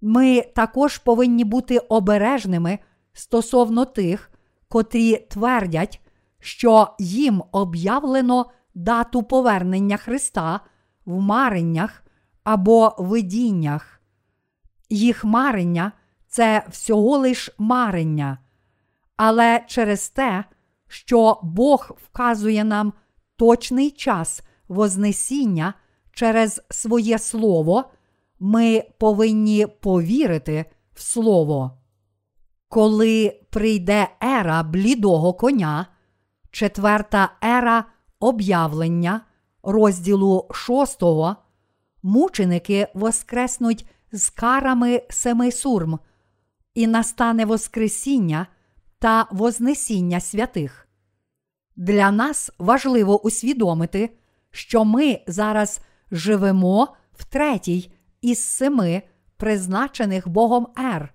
Ми 0.00 0.42
також 0.42 0.98
повинні 0.98 1.44
бути 1.44 1.78
обережними 1.78 2.78
стосовно 3.12 3.84
тих, 3.84 4.30
котрі 4.68 5.16
твердять, 5.16 6.00
що 6.40 6.88
їм 6.98 7.42
об'явлено 7.52 8.46
дату 8.74 9.22
повернення 9.22 9.96
Христа 9.96 10.60
в 11.06 11.20
мареннях 11.20 12.04
або 12.44 12.94
видіннях. 12.98 14.00
Їх 14.90 15.24
марення 15.24 15.92
це 16.28 16.66
всього 16.70 17.18
лиш 17.18 17.50
марення, 17.58 18.38
але 19.16 19.64
через 19.66 20.08
те, 20.08 20.44
що 20.88 21.40
Бог 21.42 21.90
вказує 22.04 22.64
нам 22.64 22.92
точний 23.36 23.90
час 23.90 24.42
Вознесіння 24.68 25.74
через 26.16 26.62
своє 26.70 27.18
Слово, 27.18 27.84
ми 28.40 28.84
повинні 28.98 29.66
повірити 29.66 30.64
в 30.94 31.02
Слово. 31.02 31.78
Коли 32.68 33.40
прийде 33.50 34.08
ера 34.22 34.62
блідого 34.62 35.34
коня, 35.34 35.86
четверта 36.50 37.32
ера 37.44 37.84
об'явлення 38.20 39.20
розділу 39.62 40.48
шостого, 40.50 41.36
мученики 42.02 42.88
воскреснуть 42.94 43.86
з 44.12 44.30
карами 44.30 45.02
семи 45.10 45.52
сурм, 45.52 45.98
і 46.74 46.86
настане 46.86 47.44
Воскресіння 47.44 48.46
та 48.98 49.26
Вознесіння 49.30 50.20
святих. 50.20 50.88
Для 51.76 52.10
нас 52.10 52.50
важливо 52.58 53.24
усвідомити, 53.24 54.10
що 54.50 54.84
ми 54.84 55.20
зараз 55.26 55.80
живемо 56.10 56.88
в 57.12 57.24
третій 57.24 57.92
із 58.20 58.38
семи 58.38 59.02
призначених 59.36 60.28
Богом 60.28 60.66
ер. 60.78 61.14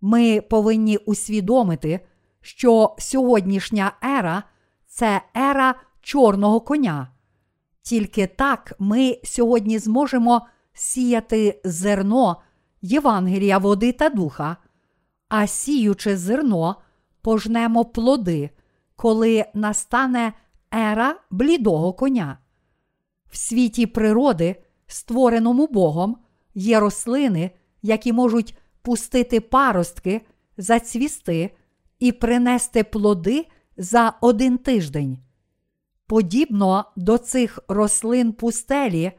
Ми 0.00 0.40
повинні 0.40 0.96
усвідомити, 0.96 2.00
що 2.40 2.94
сьогоднішня 2.98 3.92
ера 4.04 4.42
це 4.86 5.22
ера 5.36 5.74
чорного 6.00 6.60
коня. 6.60 7.08
Тільки 7.82 8.26
так 8.26 8.72
ми 8.78 9.18
сьогодні 9.24 9.78
зможемо 9.78 10.46
сіяти 10.72 11.60
зерно 11.64 12.36
Євангелія 12.82 13.58
води 13.58 13.92
та 13.92 14.08
духа, 14.08 14.56
а 15.28 15.46
сіючи 15.46 16.16
зерно, 16.16 16.76
пожнемо 17.22 17.84
плоди, 17.84 18.50
коли 18.96 19.44
настане 19.54 20.32
ера 20.74 21.16
блідого 21.30 21.92
коня. 21.92 22.38
В 23.30 23.36
світі 23.36 23.86
природи, 23.86 24.56
створеному 24.86 25.66
Богом, 25.66 26.16
є 26.54 26.80
рослини, 26.80 27.50
які 27.82 28.12
можуть 28.12 28.58
пустити 28.82 29.40
паростки 29.40 30.20
зацвісти 30.56 31.50
і 31.98 32.12
принести 32.12 32.84
плоди 32.84 33.46
за 33.76 34.12
один 34.20 34.58
тиждень. 34.58 35.18
Подібно 36.06 36.84
до 36.96 37.18
цих 37.18 37.58
рослин 37.68 38.32
пустелі, 38.32 39.12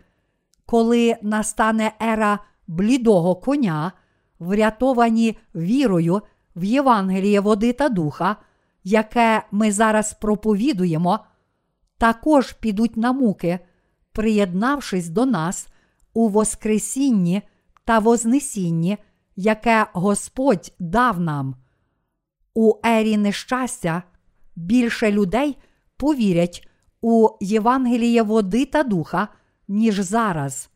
коли 0.65 1.15
настане 1.21 1.91
ера 2.01 2.39
блідого 2.67 3.35
коня, 3.35 3.91
врятовані 4.39 5.37
вірою 5.55 6.21
в 6.55 6.63
Євангеліє 6.63 7.39
води 7.39 7.73
та 7.73 7.89
духа, 7.89 8.35
яке 8.83 9.43
ми 9.51 9.71
зараз 9.71 10.13
проповідуємо, 10.13 11.19
також 11.97 12.51
підуть 12.51 12.97
на 12.97 13.11
муки, 13.11 13.59
приєднавшись 14.11 15.09
до 15.09 15.25
нас 15.25 15.67
у 16.13 16.29
Воскресінні 16.29 17.41
та 17.85 17.99
Вознесінні, 17.99 18.97
яке 19.35 19.87
Господь 19.93 20.73
дав 20.79 21.19
нам. 21.19 21.55
У 22.53 22.73
ері 22.85 23.17
нещастя 23.17 24.03
більше 24.55 25.11
людей 25.11 25.57
повірять 25.97 26.67
у 27.01 27.29
Євангеліє 27.41 28.21
води 28.21 28.65
та 28.65 28.83
духа, 28.83 29.27
ніж 29.67 29.99
зараз. 29.99 30.69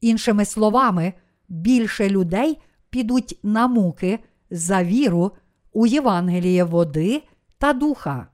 Іншими 0.00 0.44
словами, 0.44 1.12
більше 1.48 2.08
людей 2.08 2.58
підуть 2.90 3.38
на 3.42 3.66
муки 3.66 4.18
за 4.50 4.84
віру 4.84 5.32
у 5.72 5.86
Євангеліє 5.86 6.64
води 6.64 7.22
та 7.58 7.72
духа. 7.72 8.26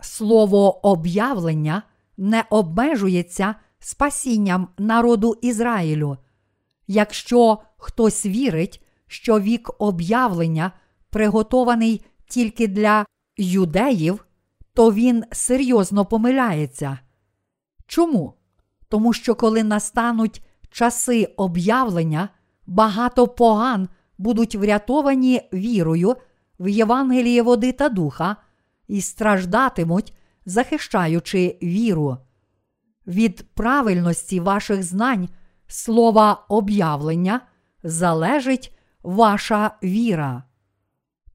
Слово 0.00 0.86
об'явлення 0.86 1.82
не 2.16 2.44
обмежується 2.50 3.54
спасінням 3.78 4.68
народу 4.78 5.34
Ізраїлю. 5.42 6.16
Якщо 6.86 7.58
хтось 7.76 8.26
вірить, 8.26 8.84
що 9.06 9.40
вік 9.40 9.70
об'явлення 9.78 10.72
приготований 11.10 12.04
тільки 12.28 12.68
для 12.68 13.06
юдеїв, 13.36 14.24
то 14.74 14.92
він 14.92 15.24
серйозно 15.32 16.04
помиляється. 16.06 16.98
Чому? 17.86 18.34
Тому 18.88 19.12
що 19.12 19.34
коли 19.34 19.62
настануть 19.62 20.42
часи 20.70 21.24
об'явлення, 21.36 22.28
багато 22.66 23.28
поган 23.28 23.88
будуть 24.18 24.54
врятовані 24.54 25.48
вірою 25.52 26.16
в 26.58 26.68
Євангеліє 26.68 27.42
води 27.42 27.72
та 27.72 27.88
духа 27.88 28.36
і 28.88 29.00
страждатимуть, 29.00 30.14
захищаючи 30.46 31.58
віру. 31.62 32.16
Від 33.06 33.54
правильності 33.54 34.40
ваших 34.40 34.82
знань 34.82 35.28
слова 35.66 36.44
об'явлення 36.48 37.40
залежить 37.82 38.76
ваша 39.02 39.70
віра. 39.82 40.42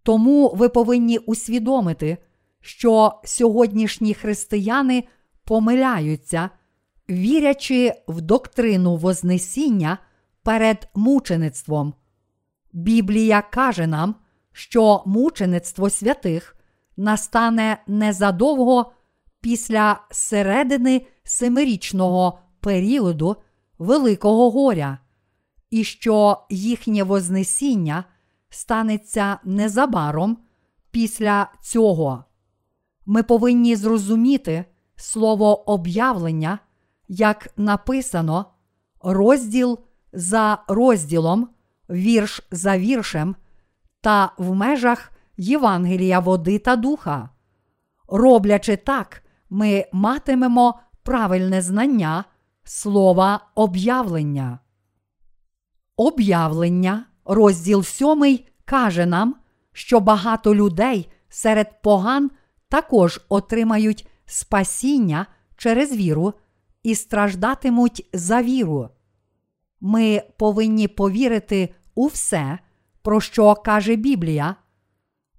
Тому 0.03 0.53
ви 0.55 0.69
повинні 0.69 1.17
усвідомити, 1.17 2.17
що 2.61 3.21
сьогоднішні 3.23 4.13
християни 4.13 5.03
помиляються, 5.43 6.49
вірячи 7.09 7.93
в 8.07 8.21
доктрину 8.21 8.95
Вознесіння 8.95 9.97
перед 10.43 10.87
мучеництвом. 10.95 11.93
Біблія 12.73 13.41
каже 13.41 13.87
нам, 13.87 14.15
що 14.51 15.03
мучеництво 15.05 15.89
святих 15.89 16.55
настане 16.97 17.77
незадовго 17.87 18.91
після 19.41 19.99
середини 20.11 21.05
семирічного 21.23 22.39
періоду 22.59 23.35
Великого 23.79 24.51
горя, 24.51 24.97
і 25.69 25.83
що 25.83 26.37
їхнє 26.49 27.03
Вознесіння 27.03 28.03
станеться 28.49 29.39
незабаром 29.43 30.37
після 30.91 31.51
цього. 31.61 32.23
Ми 33.05 33.23
повинні 33.23 33.75
зрозуміти 33.75 34.65
слово 34.95 35.71
об'явлення, 35.71 36.59
як 37.07 37.53
написано, 37.57 38.45
розділ 39.01 39.79
за 40.13 40.57
розділом, 40.67 41.49
вірш 41.89 42.41
за 42.51 42.77
віршем 42.77 43.35
та 44.01 44.31
в 44.37 44.55
межах 44.55 45.11
Євангелія 45.37 46.19
води 46.19 46.59
та 46.59 46.75
духа. 46.75 47.29
Роблячи 48.07 48.77
так, 48.77 49.23
ми 49.49 49.85
матимемо 49.91 50.79
правильне 51.03 51.61
знання 51.61 52.25
слова 52.63 53.47
об'явлення. 53.55 54.59
Об'явлення, 55.95 57.05
розділ 57.25 57.83
сьомий, 57.83 58.47
каже 58.65 59.05
нам, 59.05 59.35
що 59.73 59.99
багато 59.99 60.55
людей 60.55 61.09
серед 61.29 61.81
поган 61.81 62.31
також 62.69 63.21
отримають 63.29 64.07
спасіння 64.25 65.25
через 65.57 65.95
віру 65.95 66.33
і 66.83 66.95
страждатимуть 66.95 68.09
за 68.13 68.41
віру. 68.41 68.89
Ми 69.81 70.23
повинні 70.37 70.87
повірити 70.87 71.73
у 71.95 72.07
все, 72.07 72.59
про 73.01 73.21
що 73.21 73.55
каже 73.55 73.95
Біблія, 73.95 74.55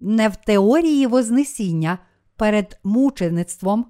не 0.00 0.28
в 0.28 0.36
теорії 0.36 1.06
Вознесіння 1.06 1.98
перед 2.36 2.80
мучеництвом, 2.84 3.86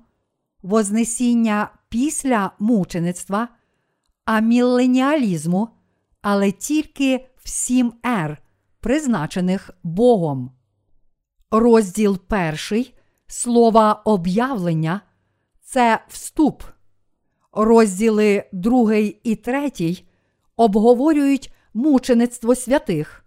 Вознесіння 0.62 1.70
після 1.88 2.50
мучеництва, 2.58 3.48
а 4.24 4.40
міленіалізму, 4.40 5.68
але 6.22 6.52
тільки 6.52 7.26
в 7.36 7.48
сім 7.48 7.92
ер, 8.02 8.42
призначених 8.80 9.70
Богом. 9.82 10.52
Розділ 11.50 12.18
перший 12.18 12.94
слова 13.26 13.92
об'явлення 13.92 15.00
це 15.62 16.04
вступ. 16.08 16.62
Розділи 17.52 18.44
другий 18.52 19.20
і 19.24 19.36
третій 19.36 20.08
обговорюють 20.56 21.52
мучеництво 21.74 22.54
святих. 22.54 23.24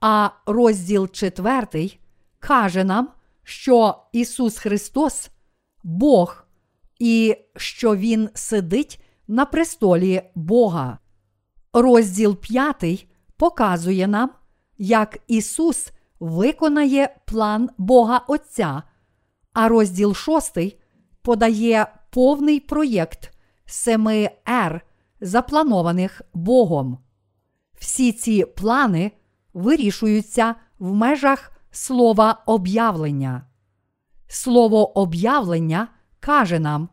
А 0.00 0.30
розділ 0.46 1.08
четвертий 1.08 2.00
каже 2.38 2.84
нам, 2.84 3.08
що 3.42 4.02
Ісус 4.12 4.58
Христос 4.58 5.30
Бог, 5.84 6.46
і 6.98 7.36
що 7.56 7.96
Він 7.96 8.28
сидить 8.34 9.04
на 9.28 9.44
престолі 9.44 10.22
Бога. 10.34 10.98
Розділ 11.72 12.36
п'ятий 12.36 13.08
показує 13.36 14.06
нам, 14.06 14.30
як 14.78 15.18
Ісус 15.26 15.92
виконає 16.20 17.16
план 17.26 17.70
Бога 17.78 18.24
Отця, 18.28 18.82
а 19.52 19.68
розділ 19.68 20.14
шостий 20.14 20.80
подає 21.22 21.86
повний 22.10 22.60
проєкт 22.60 23.30
семи 23.66 24.30
ер, 24.46 24.80
запланованих 25.20 26.22
Богом. 26.34 26.98
Всі 27.78 28.12
ці 28.12 28.44
плани 28.44 29.12
вирішуються 29.54 30.54
в 30.78 30.94
межах 30.94 31.52
слова 31.70 32.42
об'явлення. 32.46 33.46
Слово 34.26 34.98
об'явлення 34.98 35.88
каже 36.20 36.58
нам: 36.58 36.88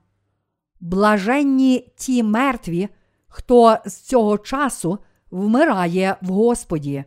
блаженні 0.79 1.93
ті 1.97 2.23
мертві, 2.23 2.89
хто 3.27 3.77
з 3.85 3.95
цього 3.95 4.37
часу 4.37 4.99
вмирає 5.31 6.17
в 6.21 6.27
Господі. 6.27 7.03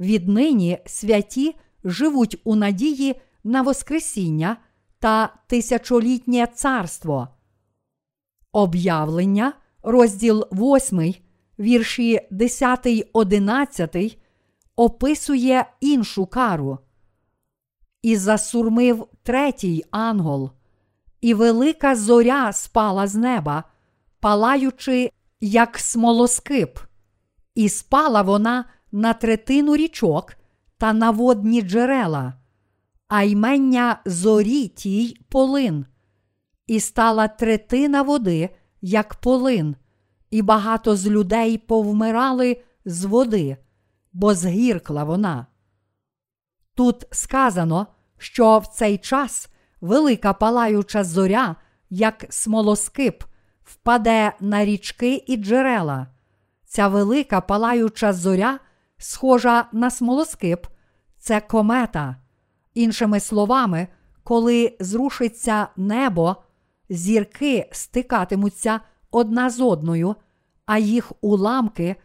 Віднині 0.00 0.78
святі 0.86 1.54
живуть 1.84 2.40
у 2.44 2.56
надії 2.56 3.20
на 3.44 3.62
Воскресіння 3.62 4.56
та 4.98 5.34
тисячолітнє 5.46 6.46
царство. 6.46 7.28
Об'явлення, 8.52 9.52
розділ 9.82 10.46
8, 10.52 11.14
вірші 11.58 12.20
10, 12.30 13.08
11, 13.12 14.18
описує 14.76 15.66
іншу 15.80 16.26
кару. 16.26 16.78
І 18.02 18.16
засурмив 18.16 19.08
третій 19.26 19.84
ангел, 19.90 20.50
і 21.20 21.34
велика 21.34 21.96
зоря 21.96 22.52
спала 22.52 23.06
з 23.06 23.14
неба, 23.14 23.64
палаючи, 24.20 25.10
як 25.40 25.78
смолоскип, 25.78 26.78
і 27.54 27.68
спала 27.68 28.22
вона 28.22 28.64
на 28.92 29.12
третину 29.12 29.76
річок 29.76 30.36
та 30.78 30.92
на 30.92 31.10
водні 31.10 31.62
джерела, 31.62 32.34
а 33.08 33.22
ймення 33.22 34.00
зорі 34.06 34.68
тій 34.68 35.20
полин, 35.28 35.86
і 36.66 36.80
стала 36.80 37.28
третина 37.28 38.02
води, 38.02 38.50
як 38.80 39.14
полин, 39.14 39.76
і 40.30 40.42
багато 40.42 40.96
з 40.96 41.06
людей 41.06 41.58
повмирали 41.58 42.62
з 42.84 43.04
води, 43.04 43.56
бо 44.12 44.34
згіркла 44.34 45.04
вона. 45.04 45.46
Тут 46.74 47.04
сказано, 47.10 47.86
що 48.18 48.58
в 48.58 48.66
цей 48.66 48.98
час 48.98 49.48
велика 49.80 50.32
палаюча 50.32 51.04
зоря, 51.04 51.56
як 51.90 52.24
смолоскип, 52.28 53.24
впаде 53.64 54.32
на 54.40 54.64
річки 54.64 55.24
і 55.26 55.36
джерела. 55.36 56.06
Ця 56.64 56.88
велика 56.88 57.40
палаюча 57.40 58.12
зоря, 58.12 58.58
схожа 58.98 59.68
на 59.72 59.90
смолоскип, 59.90 60.66
це 61.18 61.40
комета. 61.40 62.16
Іншими 62.74 63.20
словами, 63.20 63.88
коли 64.24 64.76
зрушиться 64.80 65.68
небо, 65.76 66.36
зірки 66.88 67.68
стикатимуться 67.72 68.80
одна 69.10 69.50
з 69.50 69.60
одною, 69.60 70.16
а 70.66 70.78
їх 70.78 71.12
уламки 71.20 71.96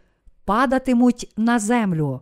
падатимуть 0.44 1.32
на 1.36 1.58
землю. 1.58 2.20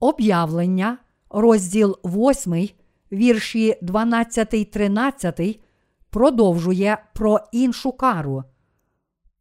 Об'явлення, 0.00 0.98
розділ 1.30 1.98
8, 2.04 2.68
вірші 3.12 3.76
12, 3.82 4.70
13, 4.70 5.60
продовжує 6.10 6.98
про 7.14 7.40
іншу 7.52 7.92
кару. 7.92 8.44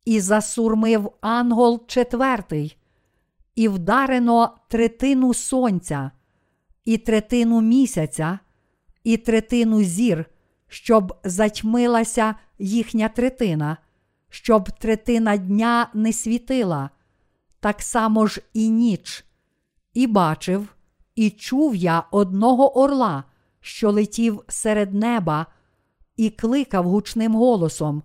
І 0.05 0.19
засурмив 0.19 1.11
ангел 1.21 1.87
четвертий, 1.87 2.77
і 3.55 3.67
вдарено 3.67 4.57
третину 4.69 5.33
сонця, 5.33 6.11
і 6.85 6.97
третину 6.97 7.61
місяця, 7.61 8.39
і 9.03 9.17
третину 9.17 9.83
зір, 9.83 10.25
щоб 10.67 11.19
затьмилася 11.23 12.35
їхня 12.59 13.09
третина, 13.09 13.77
щоб 14.29 14.71
третина 14.71 15.37
дня 15.37 15.89
не 15.93 16.13
світила, 16.13 16.89
так 17.59 17.81
само 17.81 18.27
ж 18.27 18.41
і 18.53 18.69
ніч. 18.69 19.25
І 19.93 20.07
бачив, 20.07 20.67
і 21.19 21.29
чув 21.29 21.75
я 21.75 22.03
одного 22.11 22.77
орла, 22.77 23.23
що 23.59 23.91
летів 23.91 24.43
серед 24.47 24.93
неба, 24.93 25.45
і 26.17 26.29
кликав 26.29 26.87
гучним 26.87 27.35
голосом: 27.35 28.03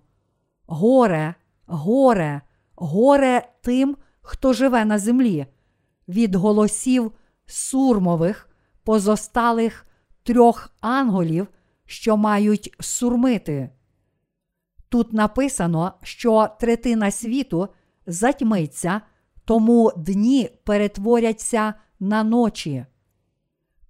Горе, 0.67 1.35
горе, 1.65 2.41
горе 2.75 3.49
тим, 3.61 3.97
хто 4.21 4.53
живе 4.53 4.85
на 4.85 4.99
землі, 4.99 5.45
від 6.07 6.35
голосів 6.35 7.11
сурмових, 7.45 8.49
позосталих 8.83 9.85
трьох 10.23 10.69
анголів, 10.81 11.47
що 11.85 12.17
мають 12.17 12.75
сурмити. 12.79 13.69
Тут 14.89 15.13
написано, 15.13 15.93
що 16.01 16.47
третина 16.59 17.11
світу 17.11 17.67
затьмиться, 18.07 19.01
тому 19.45 19.91
дні 19.97 20.49
перетворяться 20.63 21.73
на 21.99 22.23
ночі. 22.23 22.85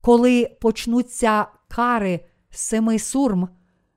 Коли 0.05 0.57
почнуться 0.61 1.45
кари 1.67 2.19
семи 2.49 2.99
сурм, 2.99 3.49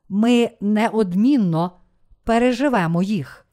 ми 0.09 0.51
неодмінно 0.61 1.73
переживемо 2.25 3.03
їх. 3.03 3.47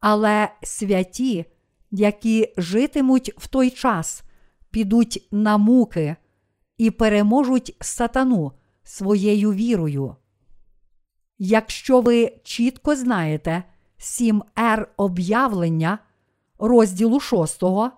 Але 0.00 0.48
святі, 0.62 1.44
які 1.90 2.54
житимуть 2.56 3.32
в 3.36 3.46
той 3.48 3.70
час, 3.70 4.22
підуть 4.70 5.28
на 5.30 5.58
муки 5.58 6.16
і 6.78 6.90
переможуть 6.90 7.76
сатану 7.80 8.52
своєю 8.82 9.52
вірою. 9.52 10.16
Якщо 11.38 12.00
ви 12.00 12.40
чітко 12.44 12.96
знаєте 12.96 13.62
сім 13.96 14.42
р 14.58 14.88
об'явлення 14.96 15.98
розділу 16.58 17.20
шостого, 17.20 17.90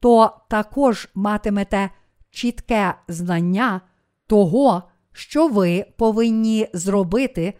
то 0.00 0.40
також 0.48 1.08
матимете 1.14 1.90
чітке 2.30 2.94
знання 3.08 3.80
того, 4.26 4.82
що 5.12 5.48
ви 5.48 5.86
повинні 5.96 6.68
зробити, 6.72 7.54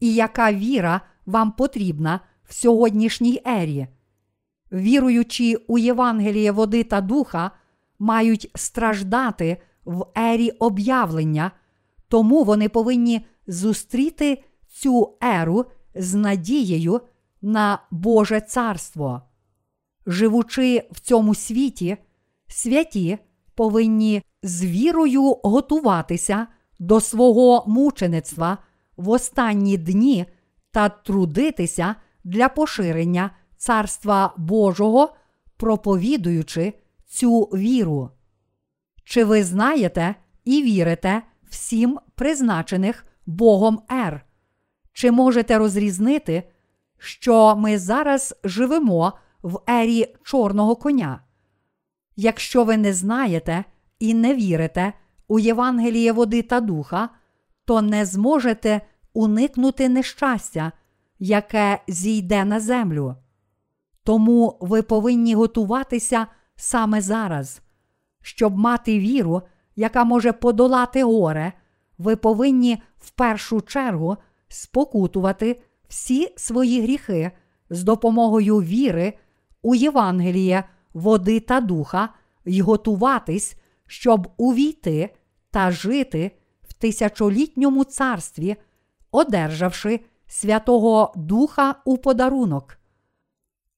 і 0.00 0.14
яка 0.14 0.52
віра 0.52 1.00
вам 1.26 1.52
потрібна 1.52 2.20
в 2.44 2.54
сьогоднішній 2.54 3.42
ері. 3.46 3.86
Віруючи 4.72 5.56
у 5.68 5.78
Євангеліє 5.78 6.52
води 6.52 6.84
та 6.84 7.00
духа, 7.00 7.50
мають 7.98 8.50
страждати 8.54 9.56
в 9.84 10.06
ері 10.14 10.50
об'явлення, 10.50 11.50
тому 12.08 12.44
вони 12.44 12.68
повинні 12.68 13.26
зустріти 13.46 14.44
цю 14.68 15.16
еру 15.20 15.64
з 15.94 16.14
надією 16.14 17.00
на 17.42 17.82
Боже 17.90 18.40
Царство. 18.40 19.22
Живучи 20.06 20.88
в 20.90 21.00
цьому 21.00 21.34
світі, 21.34 21.96
святі 22.48 23.18
повинні 23.58 24.22
з 24.42 24.64
вірою 24.64 25.22
готуватися 25.42 26.46
до 26.78 27.00
свого 27.00 27.64
мучеництва 27.66 28.58
в 28.96 29.08
останні 29.08 29.76
дні 29.76 30.26
та 30.70 30.88
трудитися 30.88 31.94
для 32.24 32.48
поширення 32.48 33.30
Царства 33.56 34.34
Божого, 34.36 35.14
проповідуючи 35.56 36.72
цю 37.06 37.40
віру. 37.40 38.10
Чи 39.04 39.24
ви 39.24 39.44
знаєте 39.44 40.14
і 40.44 40.62
вірите 40.62 41.22
всім 41.50 41.98
призначених 42.14 43.06
Богом 43.26 43.82
Ер? 43.90 44.26
Чи 44.92 45.10
можете 45.10 45.58
розрізнити, 45.58 46.42
що 46.98 47.56
ми 47.56 47.78
зараз 47.78 48.34
живемо 48.44 49.12
в 49.42 49.58
ері 49.66 50.14
чорного 50.22 50.76
коня? 50.76 51.20
Якщо 52.20 52.64
ви 52.64 52.76
не 52.76 52.92
знаєте 52.92 53.64
і 53.98 54.14
не 54.14 54.34
вірите 54.34 54.92
у 55.28 55.38
Євангеліє 55.38 56.12
води 56.12 56.42
та 56.42 56.60
духа, 56.60 57.08
то 57.64 57.82
не 57.82 58.04
зможете 58.04 58.80
уникнути 59.14 59.88
нещастя, 59.88 60.72
яке 61.18 61.80
зійде 61.88 62.44
на 62.44 62.60
землю. 62.60 63.14
Тому 64.04 64.58
ви 64.60 64.82
повинні 64.82 65.34
готуватися 65.34 66.26
саме 66.56 67.00
зараз. 67.00 67.60
Щоб 68.22 68.58
мати 68.58 68.98
віру, 68.98 69.42
яка 69.76 70.04
може 70.04 70.32
подолати 70.32 71.04
горе, 71.04 71.52
ви 71.98 72.16
повинні 72.16 72.82
в 72.98 73.10
першу 73.10 73.60
чергу 73.60 74.16
спокутувати 74.48 75.62
всі 75.88 76.28
свої 76.36 76.82
гріхи 76.82 77.30
з 77.70 77.82
допомогою 77.84 78.56
віри 78.56 79.12
у 79.62 79.74
Євангеліє, 79.74 80.64
води 80.98 81.40
та 81.40 81.60
духа 81.60 82.08
й 82.44 82.60
готуватись, 82.60 83.56
щоб 83.86 84.28
увійти 84.36 85.14
та 85.50 85.70
жити 85.70 86.30
в 86.62 86.72
тисячолітньому 86.72 87.84
царстві, 87.84 88.56
одержавши 89.10 90.00
Святого 90.26 91.12
Духа 91.16 91.74
у 91.84 91.98
подарунок. 91.98 92.78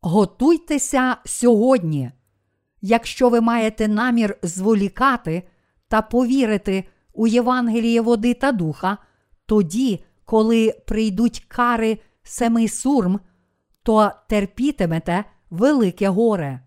Готуйтеся 0.01 1.17
сьогодні. 1.25 2.11
Якщо 2.81 3.29
ви 3.29 3.41
маєте 3.41 3.89
намір 3.89 4.39
зволікати 4.43 5.43
та 5.89 6.03
повірити 6.03 6.85
у 7.13 7.27
Євангеліє 7.27 8.01
води 8.01 8.35
та 8.35 8.53
духа, 8.53 8.99
тоді, 9.47 10.05
коли 10.25 10.75
прийдуть 10.87 11.45
кари 11.49 11.99
семи 12.23 12.69
сурм, 12.69 13.21
то 13.83 14.13
терпітимете 14.29 15.25
велике 15.51 16.09
горе. 16.09 16.61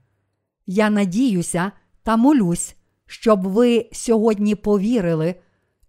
Я 0.66 0.90
надіюся 0.90 1.72
та 2.04 2.18
молюсь, 2.18 2.76
щоб 3.06 3.48
ви 3.48 3.90
сьогодні 3.92 4.56
повірили 4.56 5.36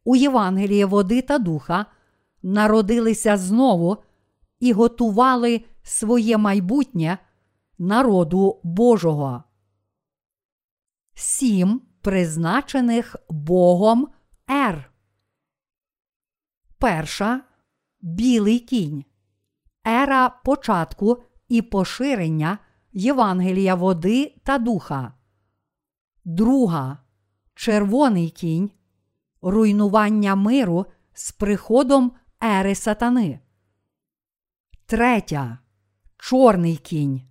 у 0.04 0.16
Євангеліє 0.16 0.86
води 0.86 1.22
та 1.22 1.38
духа, 1.38 1.86
народилися 2.42 3.36
знову 3.36 3.96
і 4.60 4.72
готували 4.72 5.64
своє 5.82 6.38
майбутнє 6.38 7.18
народу 7.78 8.60
Божого. 8.64 9.44
Сім 11.14 11.82
призначених 12.00 13.16
Богом 13.28 14.08
Р. 14.50 14.92
Перша 16.78 17.40
білий 18.00 18.58
кінь. 18.58 19.04
Ера 19.86 20.28
початку 20.28 21.22
і 21.48 21.62
поширення 21.62 22.58
Євангелія 22.94 23.74
води 23.74 24.34
та 24.44 24.58
духа. 24.58 25.12
Друга 26.24 26.98
червоний 27.54 28.30
кінь. 28.30 28.70
Руйнування 29.42 30.34
миру 30.34 30.86
з 31.12 31.32
приходом 31.32 32.12
ери 32.44 32.74
сатани. 32.74 33.40
Третя 34.86 35.58
чорний 36.16 36.76
кінь. 36.76 37.22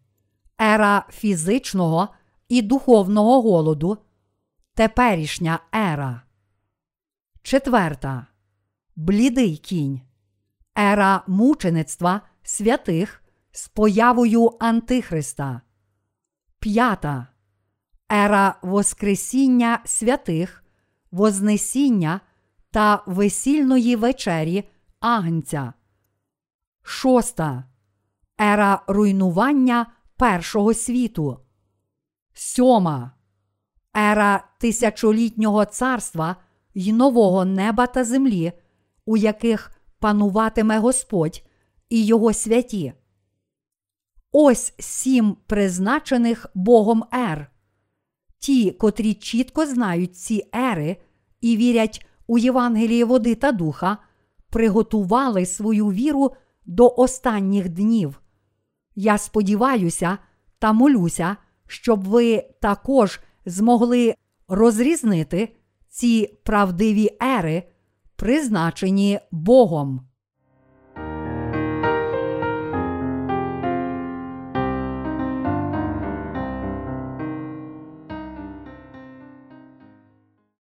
Ера 0.62 1.06
фізичного 1.10 2.10
і 2.50 2.62
духовного 2.62 3.42
голоду. 3.42 3.98
Теперішня 4.74 5.60
ера. 5.76 6.22
Четверта. 7.42 8.28
Блідий 8.96 9.58
кінь. 9.58 10.02
Ера 10.78 11.24
мучеництва 11.28 12.22
святих 12.44 13.23
з 13.54 13.68
появою 13.68 14.58
Антихриста. 14.60 15.62
П'ята. 16.60 17.28
Ера 18.12 18.60
Воскресіння 18.62 19.80
святих, 19.86 20.64
Вознесіння 21.12 22.22
та 22.72 23.04
весільної 23.06 23.96
вечері 23.96 24.70
Агнця. 25.00 25.74
Шоста. 26.82 27.64
Ера 28.42 28.82
руйнування 28.88 29.86
першого 30.18 30.74
світу. 30.74 31.40
Сьома 32.34 33.12
ера 33.98 34.44
тисячолітнього 34.60 35.66
царства 35.66 36.36
й 36.74 36.94
нового 36.94 37.46
неба 37.46 37.88
та 37.88 38.04
землі, 38.04 38.52
у 39.06 39.18
яких 39.18 39.72
пануватиме 40.00 40.80
Господь 40.80 41.44
і 41.90 42.06
Його 42.06 42.34
святі. 42.34 42.94
Ось 44.36 44.74
сім 44.80 45.38
призначених 45.48 46.48
Богом 46.56 47.04
ер. 47.12 47.52
Ті, 48.40 48.72
котрі 48.72 49.14
чітко 49.14 49.66
знають 49.66 50.16
ці 50.18 50.48
ери 50.56 50.98
і 51.42 51.58
вірять 51.58 52.06
у 52.28 52.38
Євангеліє 52.38 53.06
води 53.06 53.36
та 53.36 53.52
духа, 53.52 53.98
приготували 54.50 55.46
свою 55.46 55.88
віру 55.88 56.32
до 56.66 56.94
останніх 56.98 57.70
днів. 57.70 58.22
Я 58.96 59.18
сподіваюся 59.18 60.18
та 60.60 60.74
молюся, 60.74 61.38
щоб 61.68 62.04
ви 62.04 62.44
також 62.62 63.20
змогли 63.46 64.16
розрізнити 64.48 65.56
ці 65.90 66.40
правдиві 66.44 67.10
ери, 67.22 67.64
призначені 68.16 69.20
Богом. 69.32 70.13